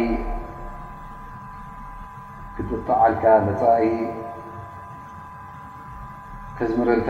ክጥጠዓልካ 2.55 3.25
መፃኢ 3.49 3.85
ክዝምርልካ 6.57 7.09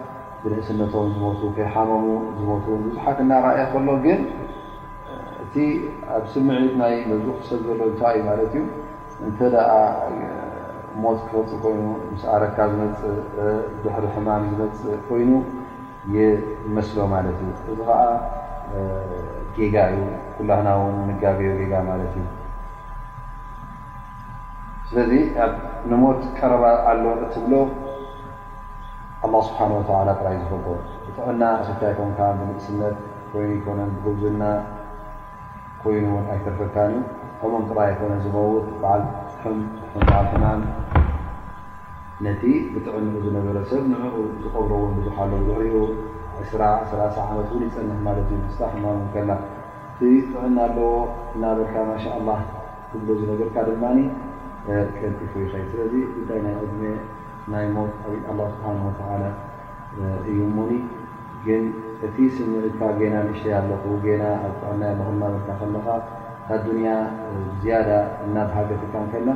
ብንእስነቶ 0.43 0.93
ዝቱ 1.39 1.41
ከይሓመሙ 1.57 2.05
ዝቱ 2.43 2.65
ብዙሓት 2.83 3.17
እናራኣያ 3.23 3.63
ከሎ 3.73 3.87
ግን 4.05 4.21
እቲ 5.43 5.55
ኣብ 6.15 6.23
ስምዒት 6.33 6.71
ናይ 6.81 6.93
መዝቅ 7.09 7.35
ሰብ 7.49 7.59
ዘሎ 7.67 7.79
እታ 7.91 8.01
እዩ 8.15 8.21
ማለት 8.29 8.53
እዩ 8.59 8.63
እንተደኣ 9.27 9.71
ሞት 11.03 11.19
ክፈፅ 11.25 11.51
ኮይኑ 11.65 11.83
ምስ 12.13 12.23
ኣረካ 12.35 12.57
ዝመፅእ 12.71 13.17
ድሕሪ 13.83 14.05
ሕማም 14.15 14.43
ዝመፅእ 14.59 14.97
ኮይኑ 15.09 15.31
ይመስሎ 16.15 16.97
ማለት 17.13 17.37
እዩ 17.43 17.49
እዚ 17.71 17.77
ከዓ 17.89 17.99
ጌጋ 19.57 19.75
እዩ 19.93 20.01
ኩላና 20.37 20.67
እውን 20.79 20.97
ንጋቢዮ 21.11 21.51
ጌጋ 21.61 21.73
ማለት 21.91 22.13
እዩ 22.21 22.25
ስለዚ 24.89 25.13
ንሞት 25.91 26.21
ቀረባ 26.39 26.63
ኣሎ 26.91 27.03
እትብሎ 27.27 27.53
ኣ 29.25 29.29
ስብሓ 29.47 29.59
ወተላ 29.79 30.09
ጥራእይ 30.19 30.37
ዝፈልቶ 30.43 30.67
ብጥዕና 31.07 31.41
እስታ 31.63 31.81
ይኮንካ 31.91 32.19
ብምእስነት 32.37 32.95
ኮይኑ 33.31 33.49
ይኮነ 33.57 33.79
ብግዝና 34.03 34.43
ኮይኑውን 35.81 36.25
ኣይተርፈታን 36.33 36.93
እዩ 37.19 37.29
ከምም 37.41 37.63
ጥራይ 37.69 37.89
ኣይኮነ 37.91 38.13
ዝመውት 38.23 38.65
በዓል 38.81 39.03
ም 39.57 39.59
ሕናን 40.31 40.61
ነቲ 42.27 42.41
ብጥዕን 42.73 43.05
ዝነበረሰብ 43.27 43.83
ንኡ 43.91 44.11
ዝቀብሮ 44.43 44.71
ውን 44.85 44.91
ብዙሓ 44.97 45.15
ኣለዉ 45.27 45.43
ዝሕሪኡ 45.51 45.75
2ስራ 46.41 46.61
ሰ 46.89 46.97
ዓመት 47.29 47.49
ን 47.59 47.61
ይፀነት 47.69 48.01
ማለት 48.09 48.27
እዩ 48.37 48.41
ስተክማም 48.57 48.99
ከላ 49.15 49.31
እቲ 50.01 50.09
ጥዕና 50.33 50.57
ኣለዎ 50.67 50.91
እናበርካ 51.35 51.75
ማሻ 51.93 52.05
ኣላ 52.19 52.29
ትብሎ 52.91 53.09
ዝነገርካ 53.21 53.55
ድማ 53.71 53.83
ልፂ 53.97 54.99
ፍተ 55.33 55.63
ስለዚ 55.71 55.93
ጉታይ 56.17 56.39
ናይ 56.47 56.55
ቅድ 56.65 56.79
ናይ 57.51 57.65
ሞት 57.75 57.91
ስብሓ 58.97 59.29
እዩ 60.29 60.39
ሞኒ 60.55 60.71
ግን 61.45 61.63
እቲ 62.05 62.17
ስንእካ 62.35 62.79
ና 63.13 63.15
ንእሽተ 63.27 63.45
ኣለኹ 63.59 63.83
ና 64.21 64.27
ኣ 64.69 64.91
መክማካ 65.21 65.55
ከለካ 65.59 65.87
ካያ 66.47 66.91
ዝያዳ 67.61 67.89
እናባሃገ 68.25 68.71
ትካ 68.81 68.93
ከና 69.13 69.29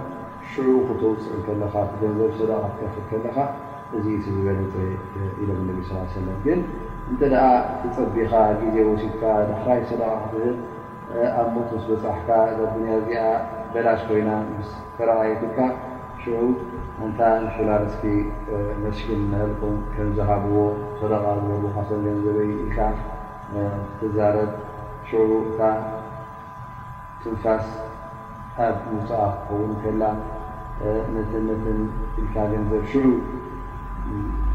ሽዑ 0.51 0.67
ክተውፅእ 0.87 1.41
ከለካ 1.47 1.75
ገንዘብ 2.01 2.31
ሰዳቀፍ 2.41 2.95
ከለካ 3.09 3.37
እዚ 3.97 4.05
ዝበለ 4.25 4.59
ኢም 5.41 5.49
ነ 6.27 6.31
ግን 6.45 6.59
እንተ 7.11 7.21
ደ 7.33 7.41
ትፀቢኻ 7.81 8.31
ጊዜ 8.61 8.75
ወሲድካ 8.89 9.23
ደክይ 9.49 9.81
ሰደቃት 9.89 10.31
ኣብ 11.41 11.47
ሞት 11.55 11.69
ስ 11.83 11.85
በፅሕካ 11.89 12.29
እዛ 12.51 12.61
እዚኣ 13.01 13.25
በላጅ 13.73 13.99
ኮይና 14.09 14.29
ስ 14.69 14.71
ፈራላይትካ 14.97 15.57
ታ 16.27 16.31
ፍላርስኪ 17.55 18.03
መሽኪን 18.83 19.23
ኩ 19.57 19.61
ከምዝሃዎ 19.95 20.55
ተደ 20.99 21.11
ካሰ 21.75 21.89
ገንዘብዩ 22.05 22.51
ኢልካ 22.61 22.77
ተዛረብ 23.97 24.49
ሽሩ 25.09 25.29
ትንፋስ 27.21 27.67
ኣብ 28.67 28.77
ንፅቃ 28.95 29.19
ክክው 29.49 29.61
ከላ 29.83 30.03
ነን 31.13 31.27
ት 31.33 31.75
ኢልካ 32.21 32.35
ገንዘብ 32.53 32.83
ዑ 33.01 33.13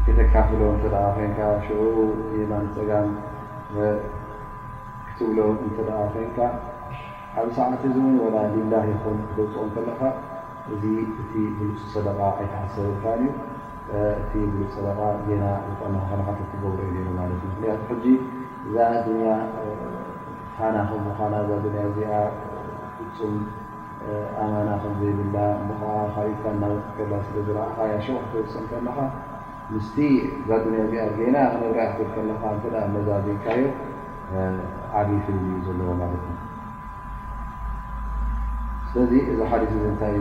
ክተካፍሎ 0.07 0.61
እ 0.73 0.75
ኮካ 0.83 1.39
ዑ 1.85 2.07
ማ 2.51 2.59
ፀጋም 2.75 3.09
ክትብሎ 5.15 5.39
እተደ 5.67 5.89
ኮካ 6.17 6.37
ኣብ 7.39 7.47
ሰዓት 7.59 7.81
እ 7.91 7.93
ን 8.11 8.13
ድላ 8.57 8.73
ተፅኦ 9.39 9.65
ከለካ 9.77 10.01
እዚ 10.73 10.83
እቲ 11.21 11.31
ብልፅ 11.57 11.79
ሰደቃ 11.93 12.19
ኣይተሓሰብካ 12.39 13.03
እዩ 13.17 13.27
እቲ 14.21 14.31
ብልፅ 14.51 14.69
ሰደ 14.75 14.87
ዜና 15.27 15.43
ዝ 15.65 15.69
ካ 16.17 16.25
ትገብሮ 16.51 16.79
ዩ 16.95 17.05
ማለት 17.19 17.41
እዩ 17.47 17.51
ክንያቱ 17.55 17.81
ሕጂ 17.91 18.05
እዛ 18.67 18.75
ድያ 19.05 19.29
ካናና 20.57 21.39
እዛ 21.57 21.57
ድያ 21.65 21.79
እዚኣ 21.89 22.11
ፍፁም 22.97 23.35
ኣማና 24.43 24.69
ክዘይብላ 24.83 25.37
ዓ 25.95 26.05
ካትካ 26.13 26.43
ናከዳ 26.61 27.11
ስለ 27.25 27.35
ዝረኣካ 27.47 27.77
ያሸውሕተወሰም 27.93 28.65
ከናኻ 28.71 28.97
ምስቲ 29.73 29.97
እዛ 30.41 30.49
ድያ 30.67 30.79
እዚኣ 30.87 31.07
ዜና 31.17 31.35
ክነብርያ 31.55 31.85
ክር 31.97 32.09
ከለካ 32.17 32.43
መዛቢካዮ 32.95 33.61
ዓብይ 34.99 35.19
ፍል 35.25 35.37
እዩ 35.43 35.53
ዘለዎ 35.67 35.89
ማለት 36.03 36.23
እዩ 36.29 36.35
ስለዚ 38.93 39.11
እዚ 39.31 39.39
ሓደ 39.51 39.61
ታይ 39.99 40.13
ዩ 40.15 40.17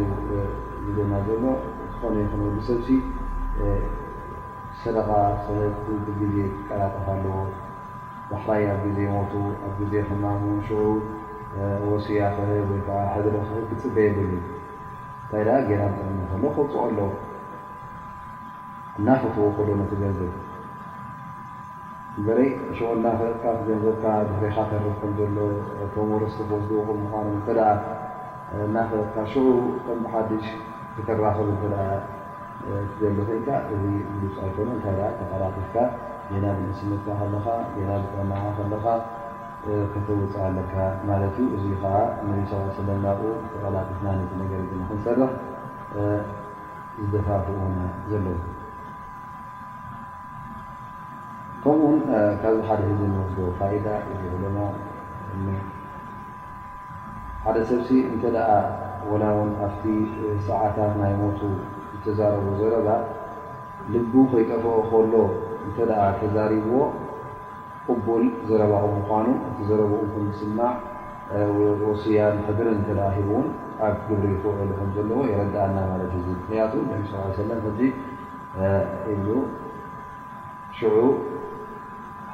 ግና 0.96 1.12
ዘሎ 1.26 1.44
ዝኾ 2.02 2.36
ሉሰብ 2.54 2.80
ሰደ 4.82 4.96
ዜ 6.34 6.36
ከቀፋ 6.66 7.06
ኣለዎ 7.14 7.32
ባላይ 8.30 8.62
ኣብ 8.74 8.84
ዜ 8.96 8.98
ቱ 9.32 9.34
ኣ 9.68 9.70
ዜ 9.92 9.94
ወሲያ 11.86 12.22
ክፅበየ 12.36 14.08
ታይ 15.32 15.42
ና 15.96 15.98
ክፅق 16.44 16.58
ኣ 16.82 16.84
እናፈት 18.98 19.26
ክ 19.56 19.58
ገንዘብ 19.90 20.30
ይ 22.42 22.48
ን 23.00 23.02
ገንዘብ 23.66 24.36
ሪካ 24.44 24.56
ሎቶ 26.12 26.36
ዝ 26.68 26.70
ና 28.74 28.80
ካሽ 29.14 29.32
ከምሓደሽ 29.86 30.46
ክተራኸብ 30.94 31.50
ገሎ 31.60 31.74
ኮይካ 33.28 33.48
እዚ 33.72 33.84
ልፅ 34.30 34.38
ታ 34.82 34.94
ተቀላጢፍካ 35.18 35.74
ና 36.42 36.46
ብእስምካ 36.56 37.06
ለካ 37.34 37.46
ና 37.88 38.16
ማካ 38.30 38.58
ለካ 38.72 38.86
ተወፅ 40.06 40.34
ኣለካ 40.48 40.74
ማለት 41.10 41.36
ዩ 41.42 41.46
እዙ 41.58 41.64
ከዓ 41.82 41.94
ሰ 42.76 42.80
ና 43.06 43.14
ተቐላጢፍና 43.54 44.06
ነ 44.18 44.28
ነገር 44.42 44.62
ክንሰርሕ 44.70 45.32
ዝደፋፍ 47.00 47.46
ዘለዉ 48.12 48.38
ከምኡውን 51.64 52.00
ካብዚ 52.42 52.60
ሓደ 52.68 52.80
ህ 53.00 53.02
ንወ 53.14 53.48
ፋኢዳ 53.60 53.86
ዝለና 54.20 54.58
ሓደ 57.44 57.56
ሰብሲ 57.68 57.90
እንተ 58.12 58.24
ላ 58.36 58.40
ውን 59.10 59.22
ኣብቲ 59.66 59.82
ሰዓታት 60.46 60.90
ናይ 61.00 61.12
ሞቱ 61.20 61.38
ዝተዛረቡ 61.92 62.46
ዘረባ 62.58 62.88
ልቡ 63.92 64.12
ከይጠፍኦ 64.32 64.74
ከሎ 64.90 65.14
እተ 65.68 65.78
ተዛሪብዎ 66.20 66.76
ቅቡል 67.86 68.24
ዘረባ 68.50 68.74
ምኳኑ 68.96 69.26
እዘረብኡ 69.60 70.00
ስማዕ 70.40 70.72
ሲያን 72.02 72.36
ክብር 72.48 72.68
እ 72.74 72.76
ሂውን 73.16 73.46
ኣብ 73.88 73.96
ግብሪ 74.10 74.30
ክውዕሉ 74.42 74.70
ዘለዎ 74.98 75.18
የረዳኣና 75.32 75.76
ማለት 75.92 76.12
እዙ 76.20 76.26
ምክንያቱ 76.40 76.76
ለ 79.10 80.94
ዑ 81.00 81.06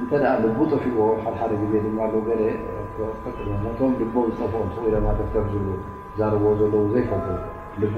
እተ 0.00 0.10
ል 0.20 0.60
ተፊዎ 0.72 0.98
ሓደሓደ 1.22 1.56
ዜ 1.70 1.74
ድማ 1.86 1.98
ቶ 3.78 3.88
ልቦ 4.00 4.14
ዝጠ 4.38 4.48
ዘይፈል 6.92 7.28
ል 7.82 7.90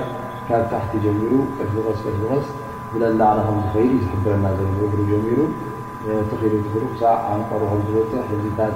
ካብ 0.49 0.63
ካሕቲ 0.73 0.93
ጀሚሩ 1.05 1.31
ሽስሽቀስ 1.57 2.45
ብላ 2.93 3.03
ዝዩ 3.47 3.95
ዝብረና 4.11 4.45
ጀሩ 4.59 5.39
ተ 6.29 6.41
ዕ 6.49 6.59
ንቀሩ 7.39 7.61
ዝፅ 7.89 8.11
ህዝቢታት 8.31 8.73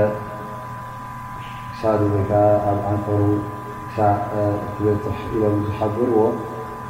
ሕ 4.80 4.92
ም 5.54 5.58
ዝሓገርዎ 5.66 6.22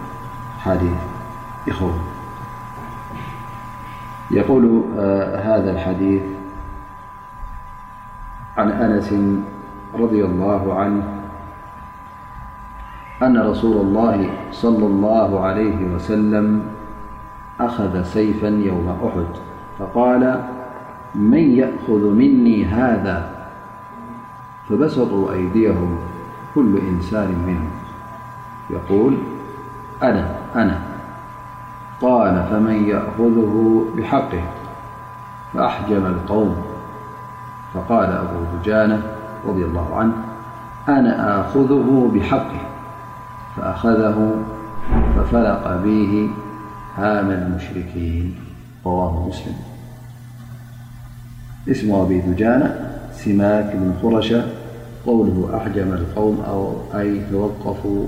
حديث 0.65 0.97
إخو 1.69 1.89
يقول 4.31 4.65
هذا 5.43 5.71
الحديث 5.71 6.21
عن 8.57 8.69
أنس 8.71 9.13
رضي 9.95 10.25
الله 10.25 10.75
عنه 10.79 11.03
أن 13.23 13.37
رسول 13.41 13.81
الله 13.87 14.29
صلى 14.51 14.85
الله 14.85 15.41
عليه 15.45 15.85
وسلم 15.93 16.65
أخذ 17.59 18.03
سيفا 18.03 18.47
يوم 18.47 18.97
أحد 19.07 19.37
فقال 19.79 20.43
من 21.15 21.55
يأخذ 21.57 22.01
مني 22.13 22.65
هذا 22.65 23.29
فبسطوا 24.69 25.33
أيديهم 25.33 25.99
كل 26.55 26.77
إنسان 26.87 27.43
منه 27.47 27.69
يقول 28.69 29.17
أنا 30.03 30.40
أناقال 30.55 32.43
فمن 32.49 32.83
يأخذه 32.89 33.85
بهفأحم 33.97 36.05
القوم 36.05 36.55
فقال 37.73 38.05
أبو 38.09 38.39
ذجانة 38.55 39.01
رضي 39.47 39.65
الله 39.65 39.95
عنه 39.95 40.13
أنا 40.89 41.41
أخذه 41.41 42.11
بحقه 42.15 42.61
فأخذه 43.57 44.37
ففلق 45.15 45.81
بيه 45.83 46.29
هام 46.97 47.31
المشركين 47.31 48.35
رواه 48.85 49.27
مسلم 49.29 49.53
اسم 51.69 51.93
أبي 51.95 52.19
ذجانة 52.19 52.97
سماك 53.11 53.75
بن 53.75 53.93
رشا 54.13 54.45
قوله 55.05 55.49
أحجم 55.57 55.93
القوم 55.93 56.43
أي 56.95 57.21
توفوا 57.31 58.07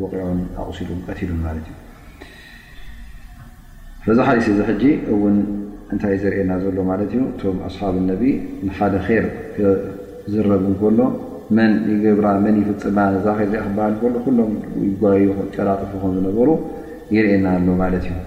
وቂዑን 0.04 0.40
ኣቑሲሉ 0.62 0.90
ቀትሉ 1.08 1.32
ት 4.06 4.10
እዩ 4.10 4.16
ዚሓ 4.18 4.30
እንታይ 5.96 6.14
ዘርአየና 6.24 6.52
ዘሎ 6.64 6.76
ማለት 6.90 7.10
እዩ 7.16 7.22
እቶም 7.32 7.56
ኣስሓብ 7.68 7.96
ነቢ 8.10 8.24
ንሓደ 8.66 8.94
ር 9.24 9.26
ዝረብ 10.34 10.64
እከሎ 10.72 11.00
መን 11.58 11.72
ገብራ 12.04 12.28
መን 12.44 12.56
ይፍፅና 12.62 13.00
ዛ 13.26 13.32
ክበሃል 13.64 13.94
ሎ 14.14 14.20
ሎም 14.38 14.52
ይጓዩ 14.86 15.26
ጨላጥፉ 15.56 15.92
ዝነበሩ 16.16 16.50
ይርኤና 17.16 17.46
ኣሎ 17.64 17.68
ማለት 17.84 18.06
እዩ 18.12 18.22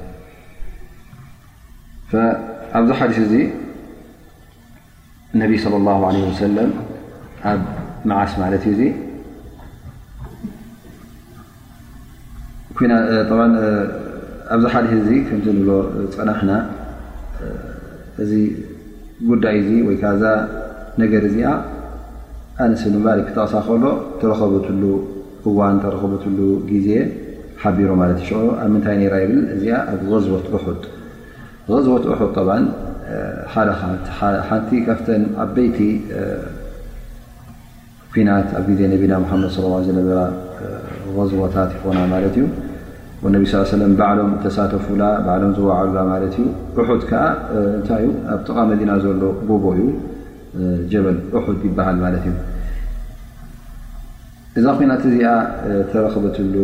ኣብዚ 2.80 2.90
ሓዲስ 3.00 3.18
እዚ 3.26 3.32
ነቢ 5.42 5.52
ስለ 5.64 5.74
ላ 5.86 5.94
ለ 6.16 6.22
ወሰለም 6.28 6.70
ኣብ 7.52 7.62
መዓስ 8.10 8.32
ማለት 8.44 8.64
እዩ 8.68 8.74
ዚ 8.80 8.92
ኣብዚ 14.54 14.64
ሓዲ 14.72 14.86
እዚ 15.00 15.08
ከምዝንብሎ 15.26 15.68
ፀናሕና 16.14 16.50
እዚ 18.22 18.32
ጉዳይ 19.28 19.58
ዚ 19.66 19.70
ወይከዓ 19.88 20.12
ዛ 20.22 20.24
ነገር 21.02 21.22
እዚኣ 21.28 21.50
ኣነስ 22.64 22.82
ንባ 22.94 23.06
ክተቀሳ 23.28 23.54
ከሎ 23.68 23.84
ተረከበትሉ 24.20 24.82
እዋን 25.48 25.76
ተረኸበትሉ 25.84 26.38
ግዜ 26.70 26.88
ሓቢሮ 27.62 27.88
ማለት 28.02 28.18
ሸ 28.28 28.36
ኣብ 28.62 28.68
ምንታይ 28.74 29.02
ራ 29.12 29.16
ይብል 29.24 29.40
እዚኣ 29.54 29.74
ኣብ 29.92 30.00
غዝቦት 30.12 30.46
እሑ 30.58 30.66
ዝቦት 31.84 32.04
እሑድ 32.12 32.34
ሓደ 33.52 33.68
ሓንቲ 34.48 34.70
ካብተን 34.86 35.22
ዓበይቲ 35.44 35.78
ኩናት 38.14 38.48
ኣብ 38.58 38.64
ጊዜ 38.70 38.80
ነቢና 38.94 39.12
ሓመድ 39.30 39.46
ص 39.56 39.86
ዝነበራ 39.88 40.18
ዝቦታት 41.30 41.70
ይኾና 41.76 41.98
ማለት 42.12 42.34
እዩ 42.40 42.44
ነ 43.32 43.36
ስ 43.50 43.58
ሰለም 43.70 43.92
ባዕሎም 43.98 44.30
ተሳተፉላ 44.44 45.02
ባሎም 45.26 45.52
ዝዋዕሉላ 45.58 45.98
ማለት 46.10 46.34
እዩ 46.40 46.48
ሑድ 46.88 47.02
ከዓ 47.10 47.22
እንታይ 47.60 48.02
እዩ 48.06 48.10
ኣብ 48.32 48.40
ጥቓ 48.46 48.56
መዲና 48.70 48.90
ዘሎ 49.04 49.20
ብቦ 49.48 49.64
እዩ 49.76 49.84
ጀበል 50.92 51.16
ሑድ 51.46 51.60
ይበሃል 51.68 51.96
ማለት 52.04 52.24
እዩ 52.30 52.34
እዛ 54.58 54.64
ኮይናት 54.78 55.02
እዚኣ 55.12 55.30
ተረኽበትሉ 55.92 56.54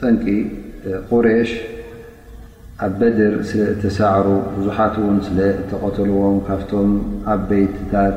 ጠንቂ 0.00 0.24
ቁሬሽ 1.10 1.50
ኣብ 2.88 2.94
በድር 3.02 3.34
ስለ 3.50 3.60
ተሳዕሩ 3.84 4.26
ብዙሓት 4.56 4.96
እውን 5.02 5.18
ስለ 5.28 5.38
ተቐተልዎም 5.70 6.38
ካብቶም 6.50 6.90
ኣበይቲታት 7.36 8.16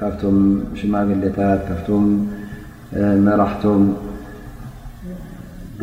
ካብቶም 0.00 0.38
ሽማብለታት 0.80 1.60
ካብቶም 1.70 2.06
መራሕቶም 3.28 3.82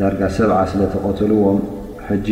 ዳርጋ 0.00 0.22
7ብ0 0.36 0.64
ስለተቐተልዎም 0.70 1.58
ሕጂ 2.06 2.28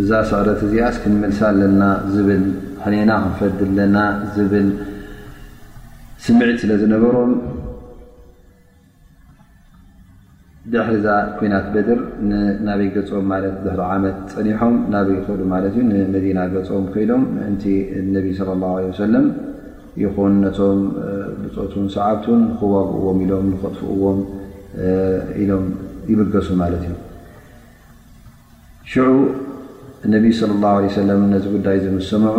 እዛ 0.00 0.10
ስዕረት 0.30 0.60
እዚኣስ 0.66 0.96
ክንምልሳ 1.02 1.40
ኣለና 1.50 1.82
ዝብል 2.14 2.42
ሕኔና 2.84 3.12
ክንፈድ 3.22 3.52
ኣለና 3.66 3.96
ዝብል 4.34 4.68
ስምዒት 6.24 6.58
ስለ 6.62 6.70
ዝነበሮም 6.82 7.32
ደሕሪዛ 10.74 11.06
ኩናት 11.38 11.66
በድር 11.76 12.00
ናበይ 12.66 12.88
ገጾም 12.96 13.24
ማለት 13.34 13.56
ድሕሪ 13.64 13.80
ዓመት 13.94 14.18
ፀኒሖም 14.34 14.76
ናበይ 14.96 15.18
ኸእሉ 15.28 15.40
ማለት 15.54 15.72
ዩ 15.78 15.82
ንመዲና 15.92 16.38
ገጾም 16.56 16.84
ኮይሎም 16.96 17.24
ምእንቲ 17.38 17.64
ነቢ 18.16 18.26
ስለ 18.40 18.50
ላ 18.64 18.74
ለ 18.82 18.86
ወሰለም 18.90 19.26
ይኹን 20.04 20.34
ነቶም 20.44 20.80
ብፆትን 21.42 21.86
ሰዓብቱን 21.96 22.40
ንክዋብእዎም 22.50 23.18
ኢሎም 23.26 23.44
ንኸጥፍዎም 23.52 24.20
ኢሎም 25.42 25.64
ይገሱ 26.12 26.48
ማት 26.60 26.72
እዩ 26.78 26.84
ሽዑ 28.90 29.06
ነቢይ 30.14 30.32
صለ 30.40 30.52
ላه 30.62 30.74
ለ 30.84 30.92
ሰለም 31.00 31.20
ነዚ 31.34 31.44
ጉዳይ 31.56 31.76
ዝምሰምዑ 31.84 32.36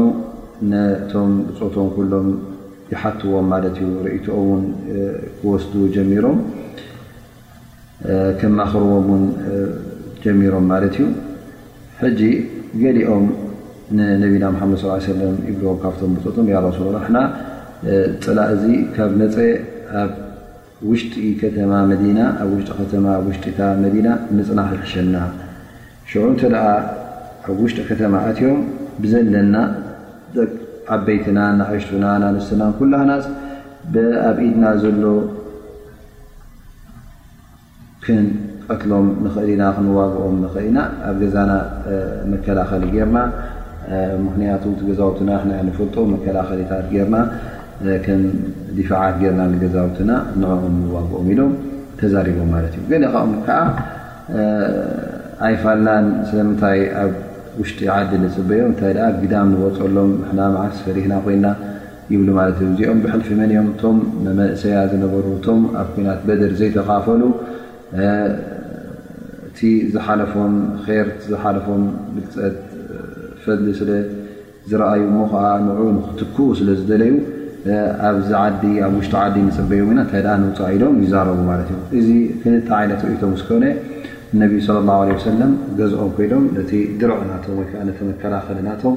ነቶም 0.72 1.30
ብፆቶም 1.48 1.88
ኩሎም 1.96 2.28
ይሓትዎም 2.92 3.46
ማለት 3.54 3.76
እዩ 3.84 3.90
ርእትኦውን 4.06 4.62
ክወስዱ 5.38 5.74
ጀሚሮም 5.96 6.38
ከም 8.40 8.54
ማእክርዎም 8.60 9.08
ን 9.22 9.24
ጀሚሮም 10.26 10.66
ማለት 10.74 10.96
እዩ 11.00 11.08
ሕጂ 12.02 12.20
ገሊኦም 12.84 13.26
ንነቢና 13.98 14.46
ሓመድ 14.62 14.80
ሰለ 15.08 15.22
ይብልዎም 15.50 15.78
ካብቶም 15.84 16.12
ብፅቶም 16.18 16.46
ሱ 16.78 16.82
ና 17.16 17.22
ፅላ 18.26 18.40
እዚ 18.54 18.64
ካብ 18.98 19.12
ነፀ 19.24 19.38
ኣ 20.04 20.06
ውሽጢ 20.90 21.16
ከተማ 21.42 21.72
መናኣብውሽጢ 21.92 22.72
ከተማኣብ 22.80 23.24
ውሽጢ 23.30 23.60
መዲና 23.84 24.08
ንፅና 24.38 24.60
ክድሸና 24.72 25.16
ሽዑ 26.10 26.24
እንተ 26.32 26.42
ደኣ 26.54 26.66
ኣብ 27.50 27.58
ውሽጢ 27.66 27.80
ከተማ 27.90 28.14
ኣትዮም 28.30 28.60
ብዘለና 29.04 29.56
ደ 30.36 30.48
ዓበይትናን 30.96 31.56
ናእሽቱና 31.62 32.06
ናንስናን 32.24 32.74
ኩላሓና 32.80 33.12
ብኣብኢድና 33.94 34.66
ዘሎ 34.84 35.04
ክንቀትሎም 38.06 39.08
ንኽእል 39.26 39.50
ኢና 39.56 39.64
ክንዋግኦም 39.78 40.36
ንኽእል 40.44 40.68
ኢና 40.72 40.80
ኣብ 41.10 41.16
ገዛና 41.22 41.52
መከላኸሊ 42.34 42.84
ጌርና 42.96 43.18
ምክንያቱ 44.28 44.64
ቲ 44.78 44.82
ገዛውትና 44.90 45.30
ናይ 45.50 45.62
ንፈልጦ 45.68 45.96
መከላኸሊታት 46.16 46.86
ጌርና 46.94 47.16
ከም 48.06 48.22
ዲፋዓት 48.78 49.16
ገርና 49.22 49.42
ገዛውትና 49.64 50.12
ንቐም 50.42 50.76
ንዋግኦም 50.84 51.28
ኢሎም 51.34 51.54
ተዛሪቦም 52.00 52.50
ማለት 52.56 52.74
እዩ 52.78 52.84
ገንኻኦም 52.92 53.32
ከዓ 53.46 53.60
ኣይፋልናን 55.48 56.06
ስለምንታይ 56.30 56.80
ኣብ 57.04 57.14
ውሽጢ 57.60 57.80
ዓዲ 57.96 58.12
ንፅበዮም 58.24 58.70
እንታይ 58.72 58.94
ግዳም 59.24 59.50
ዝወፅሎም 59.60 60.12
ሕናማዓስ 60.30 60.78
ፈሪሕና 60.86 61.14
ኮይና 61.26 61.48
ይብሉ 62.14 62.28
ማለት 62.40 62.58
እዩ 62.64 62.68
እዚኦም 62.74 63.00
ብሕል 63.04 63.22
ፈመኒዮም 63.28 63.68
እቶም 63.74 63.98
መመእሰያ 64.26 64.76
ዝነበሩ 64.92 65.26
እቶም 65.38 65.62
ኣብ 65.82 65.88
ኩናት 65.94 66.20
በድር 66.28 66.52
ዘይተካፈሉ 66.60 67.22
እቲ 69.50 69.60
ዝሓለፎም 69.94 70.54
ርቲ 71.08 71.26
ዝሓለፎም 71.32 71.84
ብፅት 72.16 72.58
ፈሊ 73.46 73.66
ስለዝረኣዩ 73.80 75.02
ሞ 75.16 75.26
ከዓ 75.34 75.46
ንዑን 75.68 75.98
ክትኩቡ 76.08 76.46
ስለ 76.60 76.70
ዝደለዩ 76.82 77.14
ኣብዚ 78.08 78.30
ዓዲ 78.46 78.64
ኣብ 78.86 78.94
ውሽጢ 79.00 79.14
ዓዲ 79.26 79.36
ንፅበ 79.48 79.70
ወይና 79.88 80.00
እንታይ 80.06 80.22
ዳ 80.26 80.30
ንውፃ 80.42 80.58
ኢዶም 80.76 80.96
ይዛረቡ 81.04 81.38
ማለት 81.52 81.70
እዩ 81.74 81.80
እዚ 82.00 82.10
ፍልጣ 82.42 82.68
ዓይነት 82.80 83.00
ርእቶም 83.10 83.32
ዝከውነ 83.40 83.66
እነቢዪ 84.36 84.60
ስለ 84.68 84.78
ላ 84.90 84.98
ለ 85.10 85.16
ሰለም 85.28 85.52
ገዝኦም 85.80 86.12
ኮይኖም 86.18 86.44
ነቲ 86.58 86.72
ድረዕናቶም 87.02 87.56
ወይከዓ 87.62 87.82
ነተመከላኸልናቶም 87.90 88.96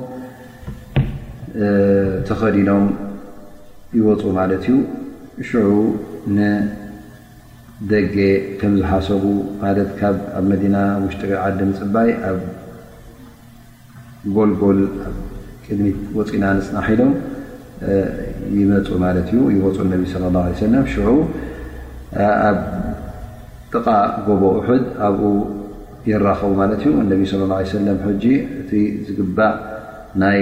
ተኸዲኖም 2.28 2.84
ይወፁ 3.98 4.22
ማለት 4.38 4.64
እዩ 4.66 4.76
ሽዑ 5.48 5.70
ንደጌ 6.36 8.14
ከም 8.60 8.72
ዝሓሰቡ 8.80 9.24
ማለት 9.64 9.90
ካ 10.00 10.12
ኣብ 10.40 10.44
መዲና 10.52 10.76
ውሽጢ 11.06 11.32
ዓዲ 11.46 11.58
ንፅባይ 11.70 12.10
ኣብ 12.30 12.38
ጎልጎል 14.36 14.80
ቅድሚት 15.64 15.98
ወፂና 16.18 16.44
ንፅናሒዶም 16.60 17.12
ይመፁ 18.58 18.88
ማለት 19.04 19.26
እዩ 19.34 19.40
ይወፁ 19.56 19.76
ነቢ 19.94 20.02
ለ 20.22 20.28
ላ 20.36 20.40
ሰለም 20.66 20.84
ሽዑ 20.92 21.08
ኣብ 22.48 22.58
ጥቓ 23.72 23.86
ጎቦ 24.26 24.42
ውሑድ 24.58 24.84
ኣብኡ 25.06 25.30
ይራኸቡ 26.10 26.50
ማለት 26.60 26.80
እዩ 26.84 26.92
እነቢ 27.04 27.20
ስለ 27.32 27.40
ሰለም 27.74 27.98
ጂ 28.22 28.32
እቲ 28.60 28.70
ዝግባእ 29.06 29.54
ናይ 30.22 30.40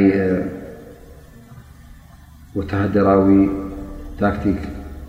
ወተሃደራዊ 2.59 3.29
ታክቲክ 4.21 4.61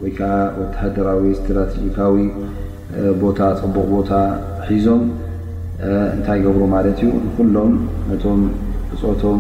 ወይከዓ 0.02 0.34
ወተደራዊ 0.62 1.22
ስትራቴጂካዊ 1.40 2.18
ቦታ 3.22 3.40
ፀቡቕ 3.62 3.88
ቦታ 3.94 4.12
ሒዞም 4.68 5.04
እንታይ 6.16 6.40
ገብሮ 6.48 6.64
ማለት 6.76 6.98
እዩ 7.04 7.10
ንኩሎም 7.26 7.74
ነቶም 8.10 8.42
እፆቶም 8.96 9.40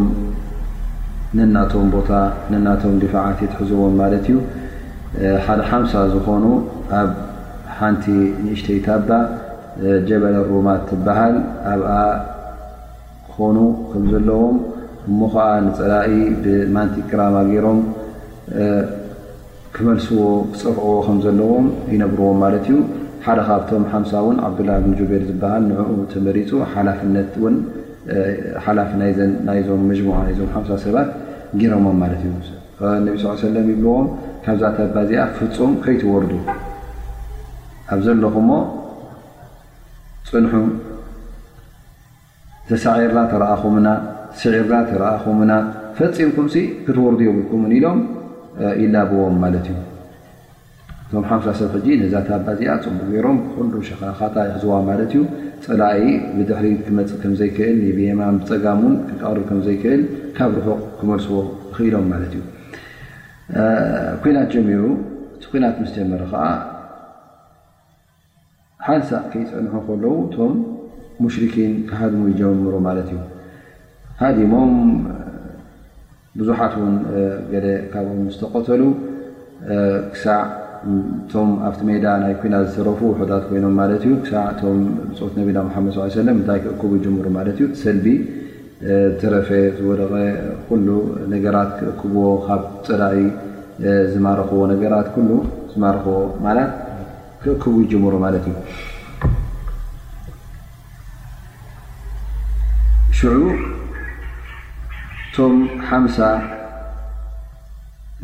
ነናቶም 1.37 1.87
ቦታ 1.95 2.11
ነናቶም 2.51 2.93
ድፍዓት 3.01 3.39
እየትሕዝቦም 3.41 3.93
ማለት 4.01 4.25
እዩ 4.31 4.37
ሓደ 5.45 5.59
ሓምሳ 5.69 5.93
ዝኾኑ 6.13 6.45
ኣብ 6.99 7.09
ሓንቲ 7.77 8.05
ንእሽተይ 8.43 8.79
ታባ 8.85 9.09
ጀበለ 10.07 10.35
ኣሩማ 10.43 10.67
ትበሃል 10.89 11.35
ኣብኣ 11.73 11.89
ክኮኑ 13.27 13.57
ከም 13.91 14.03
ዘለዎም 14.11 14.57
እሞ 15.09 15.19
ከዓ 15.33 15.47
ንፀላኢ 15.65 16.09
ብማንቲ 16.45 16.95
ቅራማ 17.11 17.35
ገይሮም 17.49 17.79
ክመልስዎ 19.75 20.21
ክፀርዕዎ 20.53 20.93
ከም 21.07 21.17
ዘለዎም 21.25 21.67
ይነብርዎም 21.95 22.37
ማለት 22.45 22.63
እዩ 22.69 22.77
ሓደ 23.27 23.39
ካብቶም 23.49 23.83
ሓምሳ 23.93 24.11
እውን 24.23 24.37
ዓብዱላይ 24.47 24.79
ንጁቤር 24.93 25.23
ዝበሃል 25.31 25.63
ንዕኡ 25.71 25.89
ተመሪፁ 26.15 26.49
ሓላፍነት 26.73 27.31
ውን 27.43 27.55
ሓላፍ 28.65 28.91
ናይዞም 29.47 29.81
መጅሙዓ 29.91 30.17
ናዞም 30.27 30.49
ሓምሳ 30.55 30.69
ሰባት 30.83 31.09
ገሮሞም 31.61 31.97
ማለት 32.03 32.21
እዩእነቢ 32.27 33.13
ስ 33.23 33.33
ሰለም 33.45 33.65
ይብልዎም 33.71 34.07
ካብዛተ 34.43 34.77
ኣባዚኣ 34.89 35.23
ክፍፁም 35.35 35.71
ከይትወርዱ 35.83 36.31
ኣብ 37.93 37.99
ዘለኹ 38.05 38.35
ሞ 38.49 38.51
ፅንሑም 40.29 40.67
ተሳዒርታ 42.69 43.17
ተረኣኹምና 43.33 43.87
ስዒር 44.39 44.71
ተረኣኹምና 44.91 45.51
ፈፂምኩምሲ 45.99 46.55
ክትወርዱ 46.85 47.19
የብልኩምን 47.27 47.71
ኢሎም 47.79 47.99
ይላብዎም 48.83 49.35
ማለት 49.43 49.67
እዩ 49.73 49.77
እቶም 51.03 51.25
ሓምሳ 51.29 51.47
ሰብ 51.59 51.69
ሕጂ 51.75 51.87
ነዛተ 52.03 52.27
ኣባዚኣ 52.39 52.71
ፅቡ 52.85 52.97
ገይሮም 53.11 53.37
ኩሉ 53.53 53.73
ሸኻካታ 53.89 54.35
እህዝዋ 54.49 54.71
ማለት 54.89 55.11
እዩ 55.15 55.21
ፀላኢ 55.65 55.99
ብድሕሪ 56.37 56.67
ክመፅእ 56.85 57.19
ከም 57.21 57.33
ዘይክእል 57.39 57.77
ብየማን 57.97 58.35
ብፀጋም 58.41 58.81
ን 58.89 58.93
ክቃሪብ 59.09 59.43
ከምዘይክእል 59.49 60.01
ካብ 60.37 60.51
ርሑቕ 60.57 60.79
ክመልስዎ 60.99 61.35
ክኢሎም 61.75 62.05
ማለት 62.13 62.31
እዩ 62.37 62.43
ኩናት 64.23 64.47
ጀሚዑ 64.53 64.83
እቲ 65.35 65.43
ኮናት 65.51 65.75
ምስ 65.83 65.91
ደመሪ 65.97 66.21
ከዓ 66.33 66.43
ሓደ 68.85 69.01
ሳዕ 69.09 69.21
ከይፀንሐ 69.31 69.73
ከለው 69.87 70.15
እቶም 70.25 70.53
ሙሽርኪን 71.23 71.73
ክሃድሙ 71.89 72.21
ይጀምሮ 72.31 72.75
ማለት 72.87 73.09
እዩ 73.15 73.19
ሃዲሞም 74.21 74.71
ቡዙሓትውን 76.39 76.95
ገ 77.51 77.55
ካብ 77.93 78.07
ዝተቆተሉ 78.33 78.81
ክሳዕ 80.13 80.41
እቶም 80.95 81.49
ኣብቲ 81.67 81.79
ሜዳ 81.89 82.05
ናይ 82.21 82.33
ኮይና 82.39 82.55
ዝሰረፉ 82.65 82.99
ውሑታት 83.11 83.43
ኮይኖም 83.49 83.73
ማት 83.79 83.91
እዩ 83.97 84.05
ቶም 84.59 84.79
ት 85.17 85.29
ነቢና 85.39 85.59
መድ 85.85 85.97
ለ 86.27 86.35
ታይ 86.49 86.59
ክእክቡ 86.63 86.81
ምሩ 87.15 87.27
ማት 87.37 87.47
ዩ 87.63 87.67
ሰልቢ 87.81 88.07
ረፈ 89.33 89.49
ዝወደቀ 89.75 90.11
ሉ 90.87 90.97
ነገራት 91.33 91.71
ክእክብዎ 91.79 92.23
ካብ 92.47 92.61
ፅራኢ 92.87 93.21
ዝማረክዎ 94.11 94.59
ነገራት 94.73 95.09
ዝማርክቦ 95.73 96.07
ማት 96.47 96.59
ክእክቡ 97.45 97.73
ይጀምሩ 97.85 98.13
ማት 98.25 98.37
እዩ 98.41 98.55
ሽዑ 103.19 103.39
እቶም 105.29 105.55
ሓ 105.87 105.95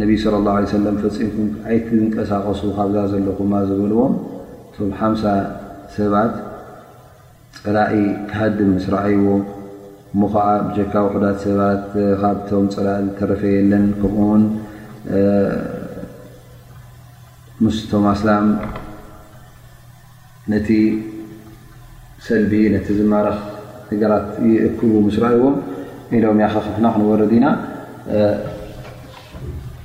ነቢዪ 0.01 0.17
ስለ 0.23 0.33
ላه 0.45 0.55
ሰለም 0.75 0.95
ፈፂምኩም 1.01 1.47
ኣይትንቀሳቀሱ 1.71 2.61
ካብዛ 2.75 2.95
ዘለኹማ 3.11 3.51
ዝበልዎም 3.69 4.13
እቶም 4.69 4.89
ሓምሳ 4.99 5.23
ሰባት 5.95 6.31
ፀላኢ 7.63 7.97
ክሃድ 8.29 8.57
ምስ 8.75 8.85
ረኣይዎ 8.93 9.27
ሞ 10.19 10.29
ከዓ 10.33 10.45
ብጀካ 10.67 10.93
ቁዳት 11.13 11.37
ሰባት 11.45 11.83
ካብቶም 12.21 12.65
ፀላኢ 12.75 13.03
ዝተረፈ 13.07 13.43
የለን 13.55 13.85
ከምኡውን 13.99 14.43
ምስቶም 17.65 18.05
ኣስላም 18.13 18.47
ነቲ 20.53 20.67
ሰልቢ 22.29 22.53
ነቲ 22.77 22.87
ዝማረኽ 23.01 23.37
ነገራት 23.91 24.25
ይእክቡ 24.53 24.91
ምስ 25.09 25.15
ረኣይዎም 25.25 25.55
ኢሎም 26.17 26.39
ያኸክፍና 26.45 26.85
ክንወረዱ 26.95 27.31
ኢና 27.41 27.45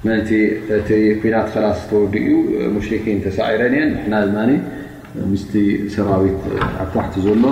መቲ 0.07 0.29
እቲ 0.75 0.89
ኩናት 1.21 1.47
ከላስ 1.53 1.79
ዝተወዲ 1.79 2.13
እዩ 2.25 2.35
ሙሽሪኪን 2.75 3.17
ተሳዒረን 3.25 3.73
እየን 3.77 3.91
ንና 4.03 4.13
ድማ 4.29 4.37
ምስቲ 5.31 5.53
ሰባዊት 5.95 6.39
ኣብ 6.83 6.91
ታሕቲ 6.93 7.15
ዘሎ 7.25 7.45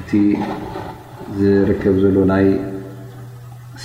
እቲ 0.00 0.10
ዝርከብ 1.38 1.96
ዘሎ 2.04 2.16
ናይ 2.32 2.46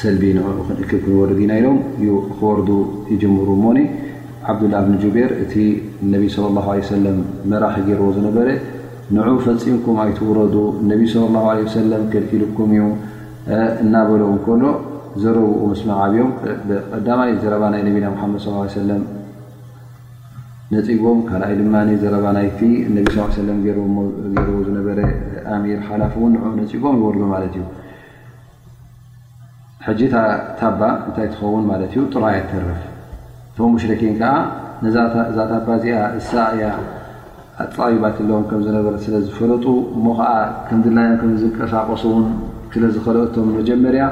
ሰልቢ 0.02 0.24
ን 0.38 0.44
ክንእክብ 0.68 1.06
ወርዲ 1.22 1.40
ኢና 1.48 1.52
ኢሎም 1.62 1.80
እዩ 2.02 2.12
ክወርዱ 2.38 2.70
ይጀምሩ 3.16 3.48
ሞኒ 3.64 3.80
ዓብዱላه 4.54 4.80
ብን 4.86 4.96
ጅቤር 5.04 5.32
እቲ 5.44 5.54
ነቢ 6.14 6.24
صى 6.36 6.40
لላه 6.48 6.66
عه 6.76 6.84
ሰለም 6.94 7.18
መራሒ 7.52 7.76
ገይርዎ 7.90 8.06
ዝነበረ 8.20 8.48
ንዑ 9.18 9.26
ፈፂምኩም 9.48 9.98
ኣይትውረዱ 10.06 10.56
እነቢ 10.84 11.02
صለى 11.14 11.40
اه 11.42 11.46
عه 11.54 11.68
ሰለ 11.78 11.92
ክልኪልኩም 12.14 12.70
እዩ 12.78 12.84
እናበሎው 13.86 14.34
ከሎ 14.46 14.64
ዘረብኡ 15.22 15.50
ምስመዓብዮም 15.72 16.30
ቀዳማ 16.94 17.20
ዘረባ 17.42 17.64
ናይ 17.74 17.82
ነቢና 17.88 18.06
ሓመድ 18.22 18.42
ሰለም 18.78 19.02
ነፂቦም 20.74 21.18
ካልኣይ 21.30 21.52
ድማ 21.60 21.76
ዘረባ 22.04 22.26
ናይቲ 22.38 22.60
እነቢ 22.88 23.06
ስ 23.16 23.36
ሰለ 23.36 23.50
ገይርዎ 23.66 24.48
ዝነበረ 24.68 25.00
ኣሚር 25.56 25.80
ሓላፍ 25.90 26.14
እውን 26.20 26.32
ንኡ 26.36 26.46
ነፂቦም 26.62 26.96
ይወሉ 27.02 27.18
ማለት 27.34 27.54
እዩ 27.60 27.66
ሕጂ 29.88 30.02
ታባ 30.60 30.82
እንታይ 31.08 31.28
ትኸውን 31.34 31.64
ማለት 31.72 31.92
እዩ 31.96 32.02
ጥሩያ 32.14 32.36
ተርፍ 32.52 32.82
እቶም 33.52 33.70
ሙሽረኬን 33.76 34.16
ከዓ 34.22 34.32
እዛ 34.90 35.38
ታባ 35.54 35.68
እዚኣ 35.80 35.98
እሳ 36.22 36.32
ያ 36.64 36.72
ኣጠቢባት 37.64 38.18
ኣለዎም 38.24 38.46
ከምዝነበረ 38.52 38.94
ስለዝፈለጡ 39.06 39.66
እሞ 39.98 40.06
ከዓ 40.22 40.32
ክምድልናዮ 40.70 41.22
ዝቀሳቀሱውን 41.44 42.26
ስለዝከልኦቶም 42.76 43.50
መጀመርያ 43.60 44.06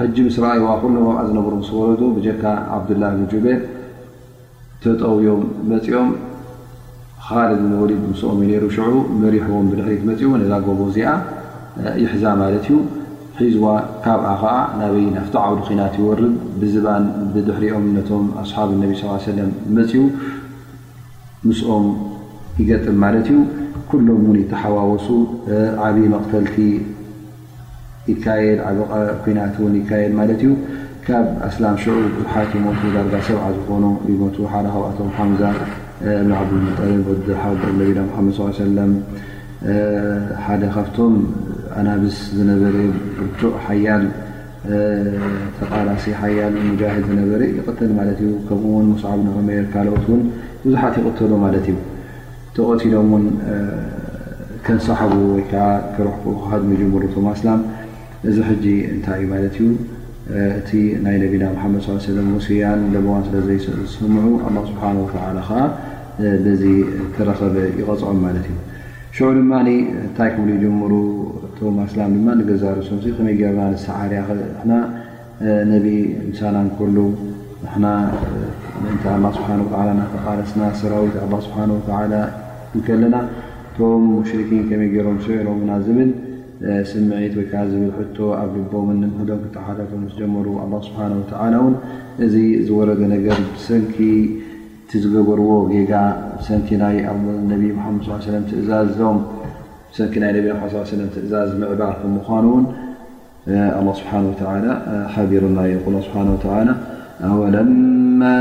ሕጂ 0.00 0.16
ምስ 0.26 0.36
ረኣእዋ 0.42 0.66
ኩሎም 0.82 0.96
ኣብኣ 1.10 1.20
ዝነብሩ 1.28 1.52
ምስ 1.60 1.68
ወለዱ 1.76 2.00
ብጀካ 2.16 2.42
ዓብዱላህ 2.74 3.10
ጁቤር 3.30 3.60
ተጠውዮም 4.82 5.40
መፂኦም 5.70 6.10
ካል 7.26 7.52
ንወሊድ 7.70 8.00
ምስኦም 8.10 8.38
ዩነሩ 8.44 8.64
ሽዑ 8.76 8.90
መሪሕዎም 9.22 9.66
ብድሕሪት 9.70 10.02
መፂኡ 10.08 10.28
ነዛ 10.42 10.52
ጎቦ 10.66 10.78
እዚኣ 10.90 11.08
ይሕዛ 12.02 12.24
ማለት 12.42 12.66
እዩ 12.68 12.76
ሒዝዋ 13.40 13.64
ካብኣ 14.04 14.30
ከዓ 14.42 14.52
ናበይ 14.82 15.04
ናፍቲ 15.16 15.34
ዓውዲ 15.44 15.58
ኮናት 15.70 15.94
ይወርግ 16.00 16.32
ብዝባን 16.60 17.04
ብድሕሪኦም 17.34 17.84
ነቶም 17.96 18.24
ኣስሓብ 18.42 18.70
እነቢ 18.76 18.92
ስ 19.00 19.16
ሰለም 19.28 19.50
መፅው 19.78 20.06
ምስኦም 21.48 21.86
ይገጥም 22.60 22.96
ማለት 23.06 23.26
እዩ 23.32 23.38
ኩሎም 23.90 24.22
ውን 24.30 24.38
ይተሓዋወሱ 24.42 25.08
ዓብይ 25.88 26.08
መቕተልቲ 26.14 26.56
ይካየኩናት 28.12 29.56
ን 29.70 29.74
ይካየል 29.82 30.12
ማለት 30.20 30.40
እዩ 30.44 30.52
ካብ 31.06 31.26
ኣስላም 31.48 31.76
ሽዑ 31.82 31.92
ብዙሓት 32.16 32.52
ሞቱ 32.66 32.80
ዳጋ 32.94 33.12
ሰብዓ 33.26 33.46
ዝኾኑ 33.56 33.84
ይሞት 34.10 34.36
ሓደ 34.52 34.66
ካብኣቶም 34.74 35.08
ሓምዛ 35.16 35.42
ዕ 35.52 35.54
ጠር 37.26 37.34
ወሓ 37.34 37.42
ነቢና 37.80 37.98
ድ 38.12 38.36
ص 38.38 38.56
ሰለ 38.60 38.78
ሓደ 40.46 40.62
ካብቶም 40.76 41.14
ኣናብስ 41.80 42.16
ዝነበረ 42.38 42.74
ብዕ 43.40 43.52
ሓል 43.66 44.02
ተቃላሲ 45.58 46.04
ሓያል 46.20 46.54
ሙድ 46.68 46.82
ዝነበረ 47.08 47.40
ይቐተል 47.58 47.92
ማ 47.98 48.08
ዩ 48.24 48.28
ከምኡውን 48.48 48.88
ስዓብ 49.02 49.20
ንቕሜር 49.28 49.64
ካልኦትውን 49.74 50.22
ብዙሓት 50.64 50.94
ይቐተሉ 51.00 51.32
ማለት 51.44 51.66
እዩ 51.72 51.76
ተቐቲሎም 52.56 53.10
ን 53.24 53.26
ከንሰሓቡ 54.66 55.12
ወይከዓ 55.34 55.66
ክረ 55.96 56.06
ክሃድሚጀምሩ 56.22 57.02
ቶም 57.14 57.26
ኣስላም 57.34 57.60
እዚ 58.26 58.36
ሕጂ 58.48 58.64
እንታይ 58.92 59.18
እዩ 59.20 59.26
ማለት 59.32 59.56
እዩ 59.62 59.66
እቲ 60.60 60.70
ናይ 61.04 61.16
ነቢና 61.22 61.44
መሓመድ 61.56 61.82
ሰለ 62.04 62.18
ወስያን 62.38 62.80
ለቦዋን 62.94 63.22
ስለ 63.26 63.36
ዘዝሰምዑ 63.48 64.24
ኣ 64.46 64.50
ስብሓወ 64.70 65.04
ከዓ 65.12 65.58
ዚ 66.62 66.64
ትረኸብ 67.14 67.54
ይቐፅዖም 67.80 68.18
ማለት 68.26 68.46
እዩ 68.50 68.56
ሽዑ 69.16 69.28
ድማ 69.38 69.52
እንታይ 69.68 70.30
ክብሉ 70.34 70.48
ይጀምሩ 70.56 70.92
ቶማስላም 71.58 72.10
ድማ 72.18 72.28
ንገዛርሰም 72.42 72.98
ከመይ 73.18 73.34
ገርና 73.40 73.60
ሳዓርያኸ 73.86 74.28
ነቢ 75.72 75.86
ምሳና 76.30 76.56
ኮሉ 76.78 76.96
ና 77.84 77.88
ምእንታይ 78.82 79.16
ስብሓ 79.38 79.48
እናተቃረስና 79.96 80.62
ሰራዊት 80.80 81.16
ስብሓወ 81.46 81.82
ንከለና 82.78 83.16
ቶም 83.76 84.04
ሽርኪን 84.30 84.64
ከመይ 84.70 84.88
ገሮም 84.96 85.18
ስዕሮም 85.26 85.60
ና 85.68 85.76
ዝብል 85.84 86.10
ስምዒት 86.90 87.34
ወይከዓ 87.38 87.60
ዝብል 87.70 87.90
ኣብ 88.42 88.52
ልቦም 88.60 88.88
ምህዶም 89.00 89.40
ክተሓ 89.44 89.66
ጀሩ 90.20 90.46
ኣ 90.62 90.64
ስብሓ 90.86 91.00
ውን 91.64 91.74
እዚ 92.24 92.34
ዝወረደ 92.68 93.00
ነገር 93.14 93.38
ሰንኪ 93.66 93.96
ቲ 94.90 95.00
ዝገበርዎ 95.04 95.50
ጌጋ 95.72 95.92
ሰንኪ 96.46 96.68
ይ 96.74 96.78
ድ 97.50 97.60
እ 97.60 99.14
ሰኪ 99.96 100.18
ናይ 100.22 100.32
ትእዛዝ 101.14 101.50
ምዕባር 101.60 101.94
ምኳኑውን 102.16 102.64
ስብሓ 104.00 104.12
ሓቢሩና 105.14 105.58
እዩ 105.76 105.96
ስብሓ 106.06 106.16
أولما 107.24 108.34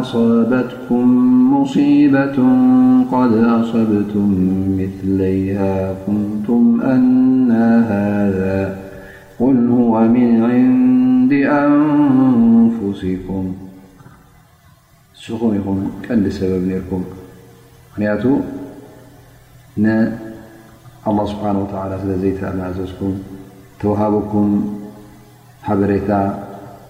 أصابتكم 0.00 1.04
مصيبة 1.54 2.36
قد 3.12 3.32
أصبتم 3.44 4.50
مثليها 4.78 5.94
كنتم 6.06 6.80
أن 6.84 7.50
هذا 7.88 8.76
قل 9.40 9.68
هو 9.70 10.00
من 10.00 10.42
عند 10.44 11.32
أنفسكم 11.32 13.54
ونكم 15.42 15.90
كنبنركم 16.08 17.02
الله 21.08 21.26
سبحانه 21.32 21.58
وتعالى 21.62 21.94
زي 22.20 22.32
مزكم 22.60 23.12
توهابكم 23.80 24.46
حر 25.62 25.82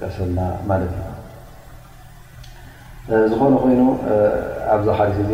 ቀሰ 0.00 0.16
ዝኾነ 3.30 3.52
ኮይኑ 3.62 3.80
ኣብዛ 4.74 4.86
ሓ 4.98 5.04
እዚ 5.12 5.32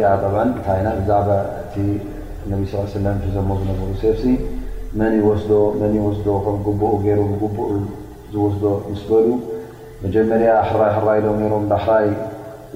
ታዛ 0.67 1.29
ዘ 1.29 1.83
ዝሩ 2.51 2.61
ሲ 2.71 2.75
ስ 2.93 3.03
ኡ 3.11 3.11
ኡ 3.41 3.97
ዝስ 4.03 4.23
ስ 8.99 9.01
በሉ 9.11 9.29
መጀመርያ 10.05 10.49
ራይሎም 11.07 11.39
ሮም 11.53 11.67
ራይ 11.89 12.09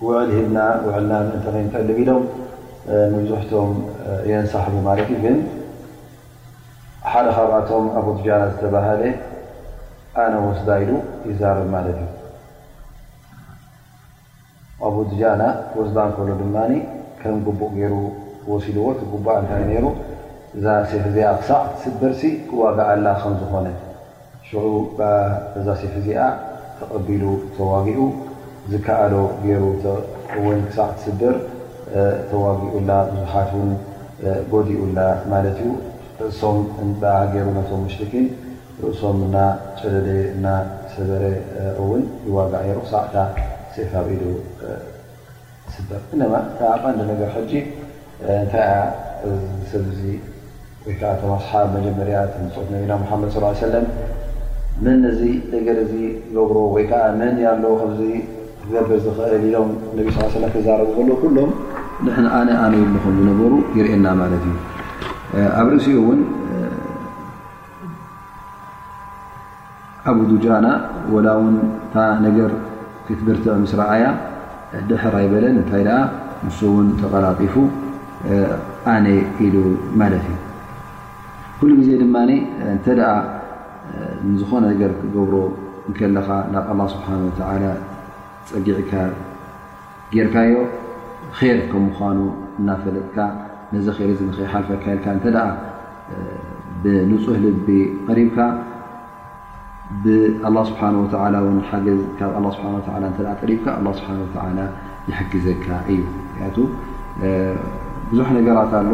ውዕል 0.06 0.28
ሂብና 0.36 0.58
ውዕልና 0.84 1.12
እንተ 1.24 1.44
ከይከል 1.54 1.88
ኢሎም 2.02 2.24
ንብዙሕቶም 3.12 3.70
የንሳሕቡ 4.30 4.74
ማለት 4.88 5.08
እዩ 5.14 5.20
ግን 5.24 5.36
ሓደ 7.10 7.26
ካብቶም 7.36 7.84
ኣብ 7.98 8.06
ትጃና 8.18 8.42
ዝተባሃለ 8.54 9.02
ኣነ 10.22 10.32
ወስዳ 10.48 10.68
ኢሉ 10.84 10.90
ይዛርብ 11.30 11.66
ማለት 11.76 11.98
እዩ 12.04 12.08
ኣብትጃና 14.86 15.42
ወስዳ 15.78 15.96
እከሎ 16.10 16.28
ድማ 16.40 16.56
ከም 17.20 17.36
ጉቡእ 17.46 17.72
ገይሩ 17.80 17.94
ወሲድዎ 18.52 18.84
ጉ 19.10 19.14
እታይ 19.40 19.62
ሩ 19.82 19.86
እዛ 20.60 20.64
ሴፍ 20.90 21.04
እዚኣ 21.08 21.26
ክሳዕ 21.40 21.60
ትስብርሲ 21.74 22.22
ዋጋዓላ 22.60 23.06
ከዝኾነ 23.20 23.68
ሽዑ 24.46 24.64
እዛ 25.58 25.66
ሴፍ 25.82 25.94
ዚኣ 26.06 26.18
ተቐቢሉ 26.78 27.22
ተዋጊኡ 27.56 28.00
ዝከኣሎ 28.70 29.14
ገሩ 29.44 29.62
ክሳዕ 30.66 30.88
ትስብር 30.96 31.36
ተዋጊኡላ 32.30 32.90
ብዙሓት 33.12 33.50
ጎዲኡላ 34.54 34.98
ማለት 35.32 35.56
እዩ 35.62 35.68
ርእሶም 36.24 36.58
ገሩ 37.34 37.46
ቶም 37.70 37.84
ሽኪ 37.94 38.12
ርእሶም 38.84 39.18
ና 39.36 39.46
ሰለደ 39.80 40.08
ሰበረ 40.96 41.22
እውን 41.82 42.02
ይዋጋዕ 42.28 42.66
ሩ 42.78 42.82
ሳዕታ 42.92 43.16
ሴብኢሉ 43.76 44.22
ስብር 45.76 46.00
እማ 46.14 46.34
ቐንዲ 46.82 47.00
ነገር 47.12 47.34
ጂ 47.52 47.52
እታይ 48.34 48.70
ሰብ 49.72 49.84
ወይ 50.86 50.94
ከዓ 51.00 51.10
ቶም 51.20 51.32
ኣሓብ 51.38 51.66
መጀመርያት 51.74 52.30
ንፅት 52.44 52.66
ነቢና 52.74 52.92
ሓመድ 53.10 53.28
ص 53.34 53.62
ለ 53.72 53.78
መን 54.84 55.02
እዚ 55.10 55.20
ነገር 55.52 55.78
ዚ 55.90 55.94
ገብሮ 56.36 56.56
ወይከዓ 56.76 57.02
መን 57.20 57.36
ያሎ 57.44 57.64
ዚ 57.98 58.02
ገብር 58.72 58.98
ዝኽእል 59.04 59.42
እዮም 59.48 59.70
ነ 59.96 60.08
ስ 60.34 60.50
ተዛረ 60.54 60.80
ከሎ 60.96 61.08
ኩሎም 61.22 61.50
ን 62.06 62.24
ኣነ 62.38 62.48
ኣነ 62.64 62.72
ለኹም 62.94 63.14
ዝነበሩ 63.20 63.52
ይርእየና 63.78 64.06
ማለት 64.22 64.42
እዩ 64.48 64.56
ኣብ 65.60 65.66
ርእሲኡ 65.74 65.96
እውን 66.02 66.20
ኣብ 70.12 70.18
ዱጃና 70.34 70.66
ወላ 71.16 71.28
ውን 71.42 71.56
ታ 71.96 72.12
ነገር 72.26 72.50
ክትብርቲ 73.08 73.46
ምስ 73.64 73.74
ረዓያ 73.82 74.06
ድሕር 74.90 75.14
ኣይበለን 75.22 75.54
እንታይ 75.60 75.84
ደኣ 75.90 75.98
ንስ 76.46 76.58
እውን 76.70 76.88
ተቐላጢፉ 77.02 77.54
ኣነ 78.94 79.06
ኢሉ 79.44 79.56
ማለት 80.02 80.24
እዩ 80.30 80.38
ኩሉ 81.62 81.72
ግዜ 81.80 81.90
ድማ 82.00 82.16
እንተኣ 82.70 83.00
ንዝኾነ 84.28 84.62
ነገር 84.72 84.90
ክገብሮ 85.00 85.34
ከለኻ 85.98 86.28
ናብ 86.52 86.64
ኣላ 86.72 86.80
ስብሓ 86.94 87.06
ወተ 87.26 87.40
ፀጊዕካ 88.48 88.92
ጌርካዮ 90.14 90.52
ር 91.58 91.60
ከም 91.72 91.84
ምኳኑ 91.88 92.18
እናፈለጥካ 92.62 93.16
ነዚ 93.74 93.86
ር 93.98 94.08
ኽእ 94.38 94.50
ሓልፈካየልካ 94.54 95.06
እተ 95.18 95.26
ኣ 95.44 95.46
ብንፁህ 96.82 97.36
ልቢ 97.44 97.68
ቀሪብካ 98.08 98.38
ብኣላه 100.02 100.64
ስብሓ 100.72 100.80
ወ 101.46 101.54
ን 101.58 101.62
ሓገዝ 101.70 102.00
ካብ 102.18 102.46
ስብሓ 102.58 102.66
ጠሪብካ 103.42 103.66
ኣ 103.80 103.94
ስብሓ 104.00 104.42
ላ 104.58 104.66
ይሐግዘካ 105.12 105.66
እዩ 105.92 106.02
ቱ 106.58 106.68
ብዙሕ 108.10 108.28
ነገራት 108.40 108.72
ኣሎ 108.82 108.92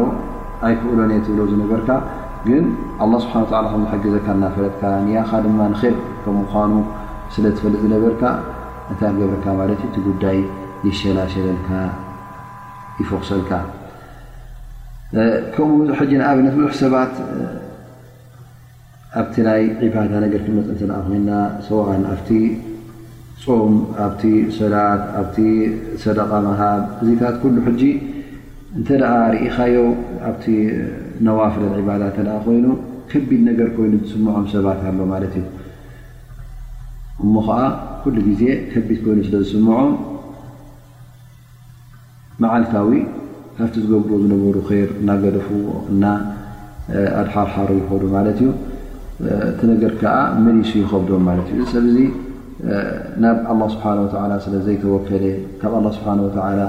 ኣይ 0.67 0.73
ፍእሎን 0.79 1.09
እየ 1.15 1.19
ትብሎ 1.25 1.39
ዝነበርካ 1.51 1.89
ግን 2.47 2.65
ስብሓ 3.23 3.37
ከሓግዘካ 3.51 4.27
ናፈለጥካ 4.41 4.81
ኻ 5.29 5.39
ድማ 5.45 5.59
ል 5.71 5.95
ከም 6.23 6.35
ምኑ 6.41 6.73
ስለትፈልጥ 7.35 7.79
ዝለበርካ 7.83 8.21
እታይ 8.91 9.11
ገበርካ 9.19 9.45
ማት 9.57 9.81
እ 9.97 10.01
ጉዳይ 10.07 10.37
ይሸላሸለልካ 10.87 11.69
ይፈክሰልካ 12.99 13.51
ከምኡ 15.55 15.79
ዙ 15.89 15.99
ሕ 15.99 16.07
ኣብነት 16.29 16.53
ብዙሕ 16.59 16.71
ሰባት 16.83 17.13
ኣብቲ 19.21 19.35
ላይ 19.47 19.61
ባ 19.93 20.05
ነገር 20.25 20.41
ክመፅ 20.45 20.67
እተ 20.75 20.81
ኮይና 21.07 21.29
ሰ 21.67 21.81
ኣብቲ 22.13 22.29
ፅም 23.43 23.75
ኣብ 24.05 24.15
ሰላት 24.59 25.03
ኣ 25.21 25.25
ሰደቃ 26.03 26.31
መሃብ 26.47 26.81
ዚታት 27.07 27.35
እንተ 28.77 28.89
ደ 29.01 29.05
ርኢኻዮው 29.33 29.87
ኣብቲ 30.29 30.43
ነዋፍለት 31.27 31.71
ዒባዳ 31.79 32.01
እተ 32.11 32.17
ኮይኑ 32.45 32.65
ከቢድ 33.11 33.41
ነገር 33.49 33.67
ኮይኑ 33.77 33.93
ዝስምዖም 34.01 34.45
ሰባት 34.53 34.81
ኣሎ 34.89 34.99
ማለት 35.13 35.33
እዩ 35.39 35.45
እሞ 37.23 37.33
ከዓ 37.47 37.61
ኩሉ 38.03 38.15
ግዜ 38.27 38.43
ከቢድ 38.73 38.99
ኮይኑ 39.05 39.19
ስለ 39.27 39.35
ዝስምዖም 39.51 39.89
መዓልታዊ 42.43 42.89
ካብቲ 43.57 43.75
ዝገብ 43.85 44.09
ዝነበሩ 44.23 44.57
ይር 44.79 44.91
እና 45.01 45.09
ገደፍዎ 45.23 45.65
እና 45.93 46.03
ኣድሓርሓሩ 47.21 47.69
ይኽሉ 47.81 48.03
ማለት 48.17 48.37
እዩ 48.43 48.51
እቲ 49.49 49.59
ነገር 49.73 49.91
ከዓ 50.01 50.15
መሊሱ 50.45 50.71
ይኸብዶም 50.83 51.23
ማለት 51.29 51.47
እዩዚሰብዚ 51.55 51.97
ናብ 53.23 53.37
ኣ 53.51 53.55
ስብሓ 53.73 53.85
ስለ 54.43 54.53
ዘይተወከለ 54.65 55.23
ካብ 55.61 55.73
ስብሓ 55.95 56.07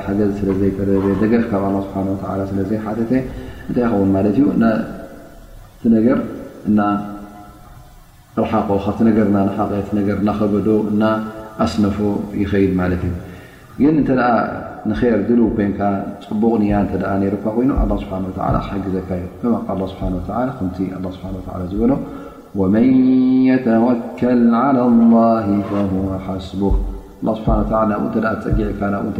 ሓገዝ 0.05 0.30
ስለ 0.40 0.48
ዘይፈረበ 0.61 1.05
ደገፍ 1.22 1.44
ካብ 1.51 1.64
ስብ 1.86 1.94
ስለ 2.51 2.59
ዘይሓተተ 2.70 3.11
እንታይ 3.68 3.84
ይኸውን 3.86 4.11
ማለት 4.16 4.36
እዩ 4.38 4.44
ቲ 5.82 5.86
ነገር 5.96 6.16
እና 6.70 6.80
ረሓቆ 8.40 8.68
ካብቲ 8.86 9.01
ነገር 9.11 9.28
ናሓቐ 9.36 9.70
ርናከበዶ 10.18 10.68
እና 10.92 11.03
ኣስነፎ 11.66 11.98
ይኸይድ 12.42 12.72
ማለት 12.80 13.03
እዩ 13.09 13.12
ግን 13.82 13.94
እንተ 14.03 14.11
ደ 14.20 14.24
ንር 14.90 15.03
ድል 15.28 15.40
ኮንካ 15.59 15.80
ፅቡቕ 16.28 16.53
ንያ 16.62 16.74
እተ 16.86 16.92
ነሩካ 17.24 17.44
ኮይኑ 17.59 17.70
ኣ 17.82 17.86
ስብሓ 18.03 18.14
ላ 18.57 18.64
ክሓግዘካ 18.66 19.09
እዩ 19.20 19.88
ስብሓ 19.94 21.03
ስብሓ 21.14 21.55
ላ 21.61 21.64
ዝበሎ 21.74 21.90
ን 22.72 23.57
ተወከል 23.64 24.40
ሓስ 26.26 26.46
ስሓ 27.38 27.84
ናብኡ 27.90 28.14
ፀጊዕ 28.44 28.70
ብኡ 29.05 29.18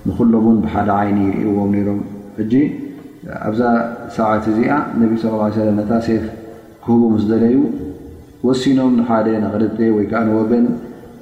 ንኹሎምን 0.09 0.57
ብሓደ 0.65 0.89
ዓይኒ 1.01 1.19
ይርእዎም 1.39 1.73
ሮም 1.89 1.99
ሕጂ 2.39 2.53
ኣብዛ 3.49 3.63
ሰዓት 4.19 4.45
እዚኣ 4.53 4.71
ነቢ 5.01 5.11
ለ 5.25 5.49
ሰለም 5.59 5.77
ነታ 5.81 5.91
ሴፍ 6.07 6.25
ክህቡ 6.87 7.03
ምስ 7.17 7.25
ደለዩ 7.33 7.57
ወሲኖም 8.47 8.93
ንሓደ 9.01 9.27
ናክለተ 9.45 9.79
ወይከዓ 9.97 10.21
ንወገን 10.29 10.65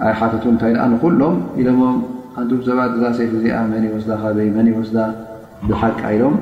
ኣይ 0.06 0.12
ሓተት 0.20 0.44
እንታይ 0.52 0.72
ድኣ 0.76 0.84
ንኩሎም 0.92 1.36
ኢሎሞም 1.62 1.98
ኣንቱም 2.40 2.60
ሰባት 2.68 2.90
እዛ 2.98 3.04
ሴፍ 3.18 3.30
እዚኣ 3.40 3.56
መ 3.72 3.82
ወስዳ 3.96 4.10
ካበይ 4.22 4.48
መ 4.58 4.68
ወስዳ 4.80 4.98
ዝሓቂ 5.72 6.00
ኢሎም 6.18 6.36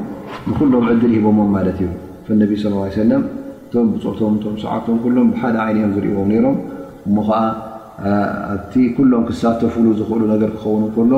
ንኩሎም 0.51 0.85
ዕድል 0.97 1.13
ሂቦሞም 1.19 1.51
ማለት 1.59 1.79
እዩ 2.25 2.35
ነቢ 2.45 2.53
ለ 2.77 2.85
ሰለም 3.01 3.25
እቶም 3.67 3.87
ብፅቶም 3.93 4.35
ቶም 4.45 4.55
ሰዓቶም 4.65 4.97
ሎም 5.17 5.29
ሓደ 5.41 5.57
ዓይኒእዮም 5.67 5.91
ዝርእዎም 5.95 6.31
ሮም 6.47 6.57
እሞ 7.09 7.17
ከዓ 7.29 7.39
ኣብቲ 8.53 8.75
ኩሎም 8.97 9.23
ክሳተፍሉ 9.29 9.85
ዝኽእሉ 9.99 10.23
ነገር 10.35 10.51
ክኸውን 10.55 10.85
ከሎ 10.95 11.13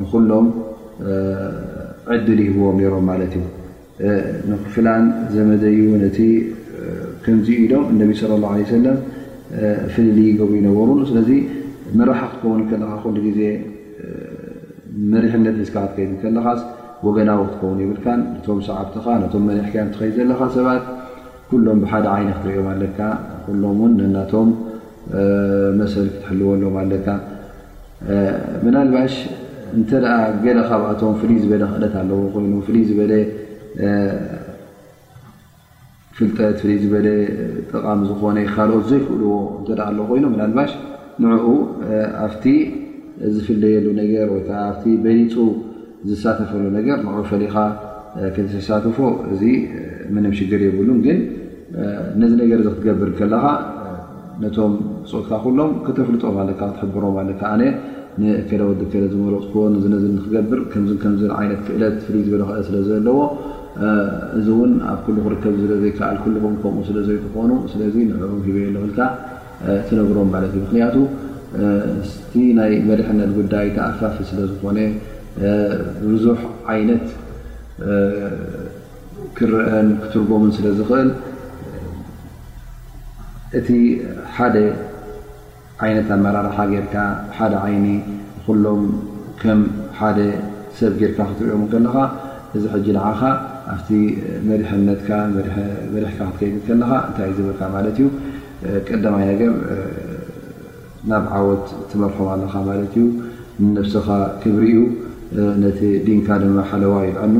ንኩሎም 0.00 0.46
ዕድል 2.14 2.38
ይህብዎም 2.44 2.78
ሮም 2.94 3.04
ማለት 3.10 3.32
እዩ 3.38 3.44
ንክፍላን 4.50 5.04
ዘመዘዩ 5.34 5.78
ነቲ 6.04 6.18
ከምዚኡ 7.24 7.56
ኢዶም 7.64 7.84
እነቢ 7.92 8.10
ስለ 8.20 8.32
ላ 8.44 8.48
ሰለም 8.74 8.96
ፍልሊ 9.94 10.18
ይገብሩ 10.30 10.54
ይነበሩ 10.60 10.96
ስለዚ 11.10 11.30
መራሓ 11.98 12.20
ክትኸውን 12.32 12.62
ከልካ 12.70 13.02
ሉ 13.14 13.18
ግዜ 13.28 13.40
መሪሕነት 15.12 15.56
ንስካክትከይድ 15.62 16.10
ከለኻስ 16.22 16.60
ወገናዊ 17.06 17.40
ክትኸውን 17.52 17.78
ይብልካን 17.84 18.20
ነቶም 18.34 18.58
ሰዓብትኻ 18.68 19.06
ነቶም 19.22 19.42
መሪሕከ 19.50 19.74
ትኸይ 19.94 20.10
ዘለካ 20.16 20.40
ሰባት 20.56 20.84
ኩሎም 21.50 21.78
ብሓደ 21.84 22.04
ዓይነ 22.14 22.28
ክትሪኦም 22.36 22.68
ኣለካ 22.74 22.98
ኩሎም 23.46 23.78
ውን 23.82 23.92
ነናቶም 24.00 24.48
መሰል 25.80 26.06
ክትሕልወሉ 26.12 26.62
ማለትካ 26.76 27.08
መናልባሽ 28.64 29.14
እንተ 29.78 29.90
ደኣ 30.04 30.14
ገለ 30.44 30.58
ካብኣቶም 30.68 31.14
ፍሉይ 31.20 31.36
ዝበለ 31.42 31.62
ክእለት 31.74 31.92
ኣለዎ 32.00 32.20
ኮይኑ 32.34 32.52
ፍሉይ 32.66 32.82
ዝበለ 32.90 33.12
ፍልጠት 36.16 36.56
ፍልይ 36.62 36.76
ዝበለ 36.82 37.06
ጠቓሚ 37.70 38.00
ዝኾነ 38.10 38.38
ካልኦት 38.54 38.84
ዘይክእልዎ 38.90 39.32
እንተ 39.58 39.68
ኣለ 39.88 39.98
ኮይኑ 40.10 40.24
ምናልባሽ 40.34 40.72
ንኡ 41.22 41.44
ኣብቲ 42.24 42.44
ዝፍለየሉ 43.34 43.86
ነገር 44.02 44.26
ወይከ 44.34 44.50
ኣብቲ 44.68 44.84
በሊፁ 45.04 45.34
ዝሳተፈሉ 46.10 46.64
ነገር 46.78 46.96
ንኡ 47.06 47.16
ፈሊካ 47.32 47.56
ክተሳትፎ 48.36 48.98
እዚ 49.34 49.42
ምንም 50.14 50.32
ሽግር 50.38 50.60
የብሉን 50.66 50.98
ግን 51.06 51.20
ነዚ 52.22 52.32
ነገር 52.42 52.58
ዚ 52.64 52.68
ክትገብር 52.72 53.10
ከለካ 53.20 53.46
ነቶም 54.42 54.72
ፆትካ 55.10 55.34
ኩሎም 55.44 55.70
ክተፍልጦም 55.86 56.36
ኣለካ 56.42 56.60
ክትሕብሮም 56.76 57.16
ኣለካ 57.22 57.40
ኣነ 57.54 57.62
ንእከለ 58.22 58.60
ወዲከለ 58.70 59.04
ዝመረጥክ 59.12 59.54
ዝነዝ 59.84 60.04
ክገብር 60.24 60.60
ከ 60.72 60.82
ከም 61.02 61.14
ዓይነት 61.40 61.60
ክእለት 61.66 61.96
ፍይ 62.06 62.22
ዝብለክእ 62.26 62.60
ስለ 62.68 62.76
ዘለዎ 62.88 63.18
እዚ 64.38 64.46
ውን 64.58 64.72
ኣብ 64.90 64.98
ኩሉ 65.04 65.16
ክርከብ 65.26 65.54
ዝለዘይከኣል 65.62 66.36
ምከምኡ 66.44 66.76
ስለዘይትኾኑ 66.90 67.50
ስለ 67.72 67.80
ንዑም 68.10 68.40
ሂብየንክልካ 68.46 69.00
ትነብሮም 69.88 70.28
ማለት 70.34 70.52
እዩ 70.54 70.62
ምክንያቱ 70.66 70.96
ቲ 72.30 72.34
ናይ 72.58 72.72
መሪሕነት 72.88 73.30
ጉዳይ 73.38 73.66
ተኣፋፊ 73.76 74.16
ስለዝኾነ 74.30 74.78
ብዙሕ 76.10 76.38
ዓይነት 76.74 77.06
ክርአን 79.38 79.88
ክትርጎምን 80.02 80.50
ስለ 80.56 80.66
ዝኽእል 80.78 81.10
እቲ 83.58 83.68
ሓደ 84.36 84.56
ዓይነት 85.82 86.08
ኣመራርሓ 86.16 86.56
ጌርካ 86.72 86.96
ሓደ 87.36 87.52
ዓይኒ 87.66 87.86
ኩሎም 88.44 88.82
ከም 89.40 89.60
ሓደ 89.98 90.18
ሰብ 90.78 90.92
ጌርካ 91.00 91.18
ክትሪኦምከለኻ 91.30 91.94
እዚ 92.56 92.64
ሕጂ 92.74 92.86
ልዓኻ 92.96 93.20
ኣብቲ 93.74 93.88
መድነትካ 94.48 95.08
መሕካ 95.96 96.18
ክትከይድ 96.18 96.60
ከለኻ 96.66 96.90
እንታይ 97.06 97.26
እዩ 97.32 97.36
ዝበልካ 97.40 97.60
ማለት 97.76 97.96
እዩ 98.00 98.04
ቀዳማይ 98.88 99.24
ነገር 99.30 99.52
ናብ 101.12 101.24
ዓወት 101.38 101.64
ትመርሖም 101.92 102.28
ኣለኻ 102.34 102.52
ማለት 102.68 102.94
እዩ 103.00 103.06
ነፍስኻ 103.78 104.06
ክብሪ 104.44 104.66
እኡ 105.34 105.44
ነቲ 105.64 105.80
ድንካ 106.06 106.28
ድማ 106.42 106.58
ሓለዋ 106.72 106.94
ዩ 107.08 107.14
ኣኑ 107.24 107.34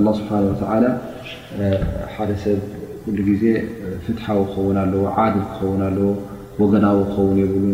ኣላ 0.00 0.06
ስብሓን 0.18 0.44
ወተላ 0.50 0.84
ሓደ 2.14 2.30
ሰብ 2.46 2.58
ኩሉ 3.04 3.18
ግዜ 3.30 3.44
ፍትሓዊ 4.06 4.38
ክኸውን 4.50 4.76
ኣለዎ 4.84 5.02
ዓድ 5.24 5.34
ክኸውን 5.44 5.82
ኣለዎ 5.90 6.08
ወገናዊ 6.62 6.98
ክኸውን 7.10 7.36
የብሉ 7.40 7.64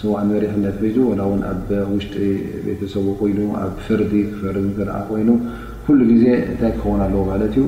ሰዋዕ 0.00 0.20
መሪኽ 0.30 0.52
ነፍሒዙ 0.66 0.96
ውን 1.30 1.40
ኣብ 1.50 1.66
ውሽጢ 1.94 2.16
ቤተሰዎ 2.66 3.06
ኮይኑ 3.20 3.38
ኣብ 3.62 3.74
ፍርዲ 3.86 4.12
ክፈርድ 4.32 4.66
ክረኣ 4.78 4.94
ኮይኑ 5.08 5.28
ኩሉ 5.86 5.98
ግዜ 6.12 6.24
እንታይ 6.50 6.72
ክኸውን 6.76 7.00
ኣለዎ 7.06 7.22
ማለት 7.32 7.52
ዩ 7.58 7.62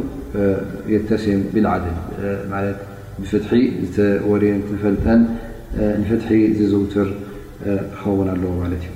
የተስም 0.94 1.40
ብልዓድል 1.54 1.96
ማት 2.52 2.78
ብፍትሒ 3.20 3.50
ዝወሬን 3.96 4.60
ፈልተን 4.84 5.20
ፍትሒ 6.10 6.30
ዝዝውትር 6.60 7.10
ክኸውን 7.96 8.30
ኣለዎ 8.34 8.52
ማለት 8.62 8.84
እዩ 8.86 8.92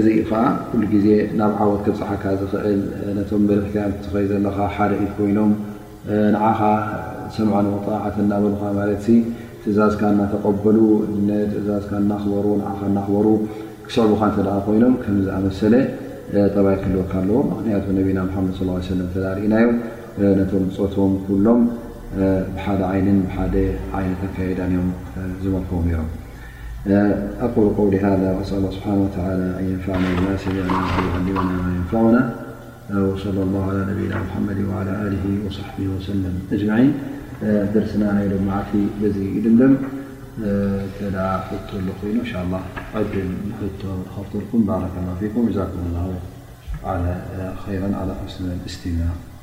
እዚ 0.00 0.06
ኢ 0.20 0.24
ከዓ 0.30 0.42
ኩሉ 0.70 0.82
ጊዜ 0.94 1.06
ናብ 1.38 1.52
ዓወት 1.62 1.80
ክብፃሓካ 1.86 2.24
ዝኽእል 2.40 2.80
ነቶም 3.18 3.44
ል 3.58 3.62
ተኸ 4.04 4.24
ዘለካ 4.32 4.58
ሓደኢት 4.74 5.12
ኮይኖም 5.20 5.52
ንዓኻ 6.32 6.60
ሰምዖኖባሓት 7.36 8.16
እናበሉካ 8.24 8.62
ማለት 8.80 9.02
ትእዛዝካ 9.64 10.00
እናተቀበሉ 10.14 10.78
ትእዛዝካ 11.52 11.92
እናኽበሩ 12.04 12.46
ዓኻ 12.70 12.80
ናኽበሩ 12.96 13.28
ክሰዕቡካ 13.86 14.22
እተ 14.30 14.36
ደ 14.46 14.56
ኮይኖም 14.66 14.94
ከምዝኣመሰለ 15.04 15.74
ጠባይ 16.54 16.76
ክህልወካ 16.82 17.12
ኣለዎ 17.22 17.38
ክንያቱ 17.60 17.86
ነና 17.98 18.24
መድ 18.58 19.14
ተርእናዮ 19.14 19.66
ነቶም 20.40 20.64
ፆቶም 20.76 21.12
ኩሎም 21.24 21.62
ብሓደ 22.56 22.80
ዓይንን 22.90 23.18
ሓደ 23.36 23.54
ዓይነት 23.98 24.20
ኣካዳን 24.28 24.72
እዮም 24.74 24.90
ዝመልከቦ 25.44 25.80
ሮም 25.96 26.08
ኣቆል 27.46 27.68
ቆው 27.76 27.86
ስብሓ 28.52 28.84
ንናናና 29.00 29.50
ናንና 30.92 31.42
ላ 31.94 32.04
ነና 32.12 32.20
መድ 34.46 34.58
ص 35.56 35.58
ሰም 36.06 36.22
ጅማን 36.60 36.86
درسنا 37.42 38.20
هيلمعتي 38.20 38.86
بزي 39.02 39.40
لندم 39.40 39.74
تلعحت 41.00 41.70
لخوين 41.74 42.20
إن 42.20 42.26
شاء 42.26 42.42
الله 42.44 42.60
قد 42.94 43.06
نحته 43.50 43.94
خرطلكم 44.16 44.64
بارك 44.66 44.90
الله 45.02 45.14
فيكم 45.20 45.40
وجزاكم 45.40 45.78
الله 45.88 46.18
لىخيرا 46.84 47.96
على 47.96 48.14
حسن 48.26 48.44
الاستماع 48.60 49.33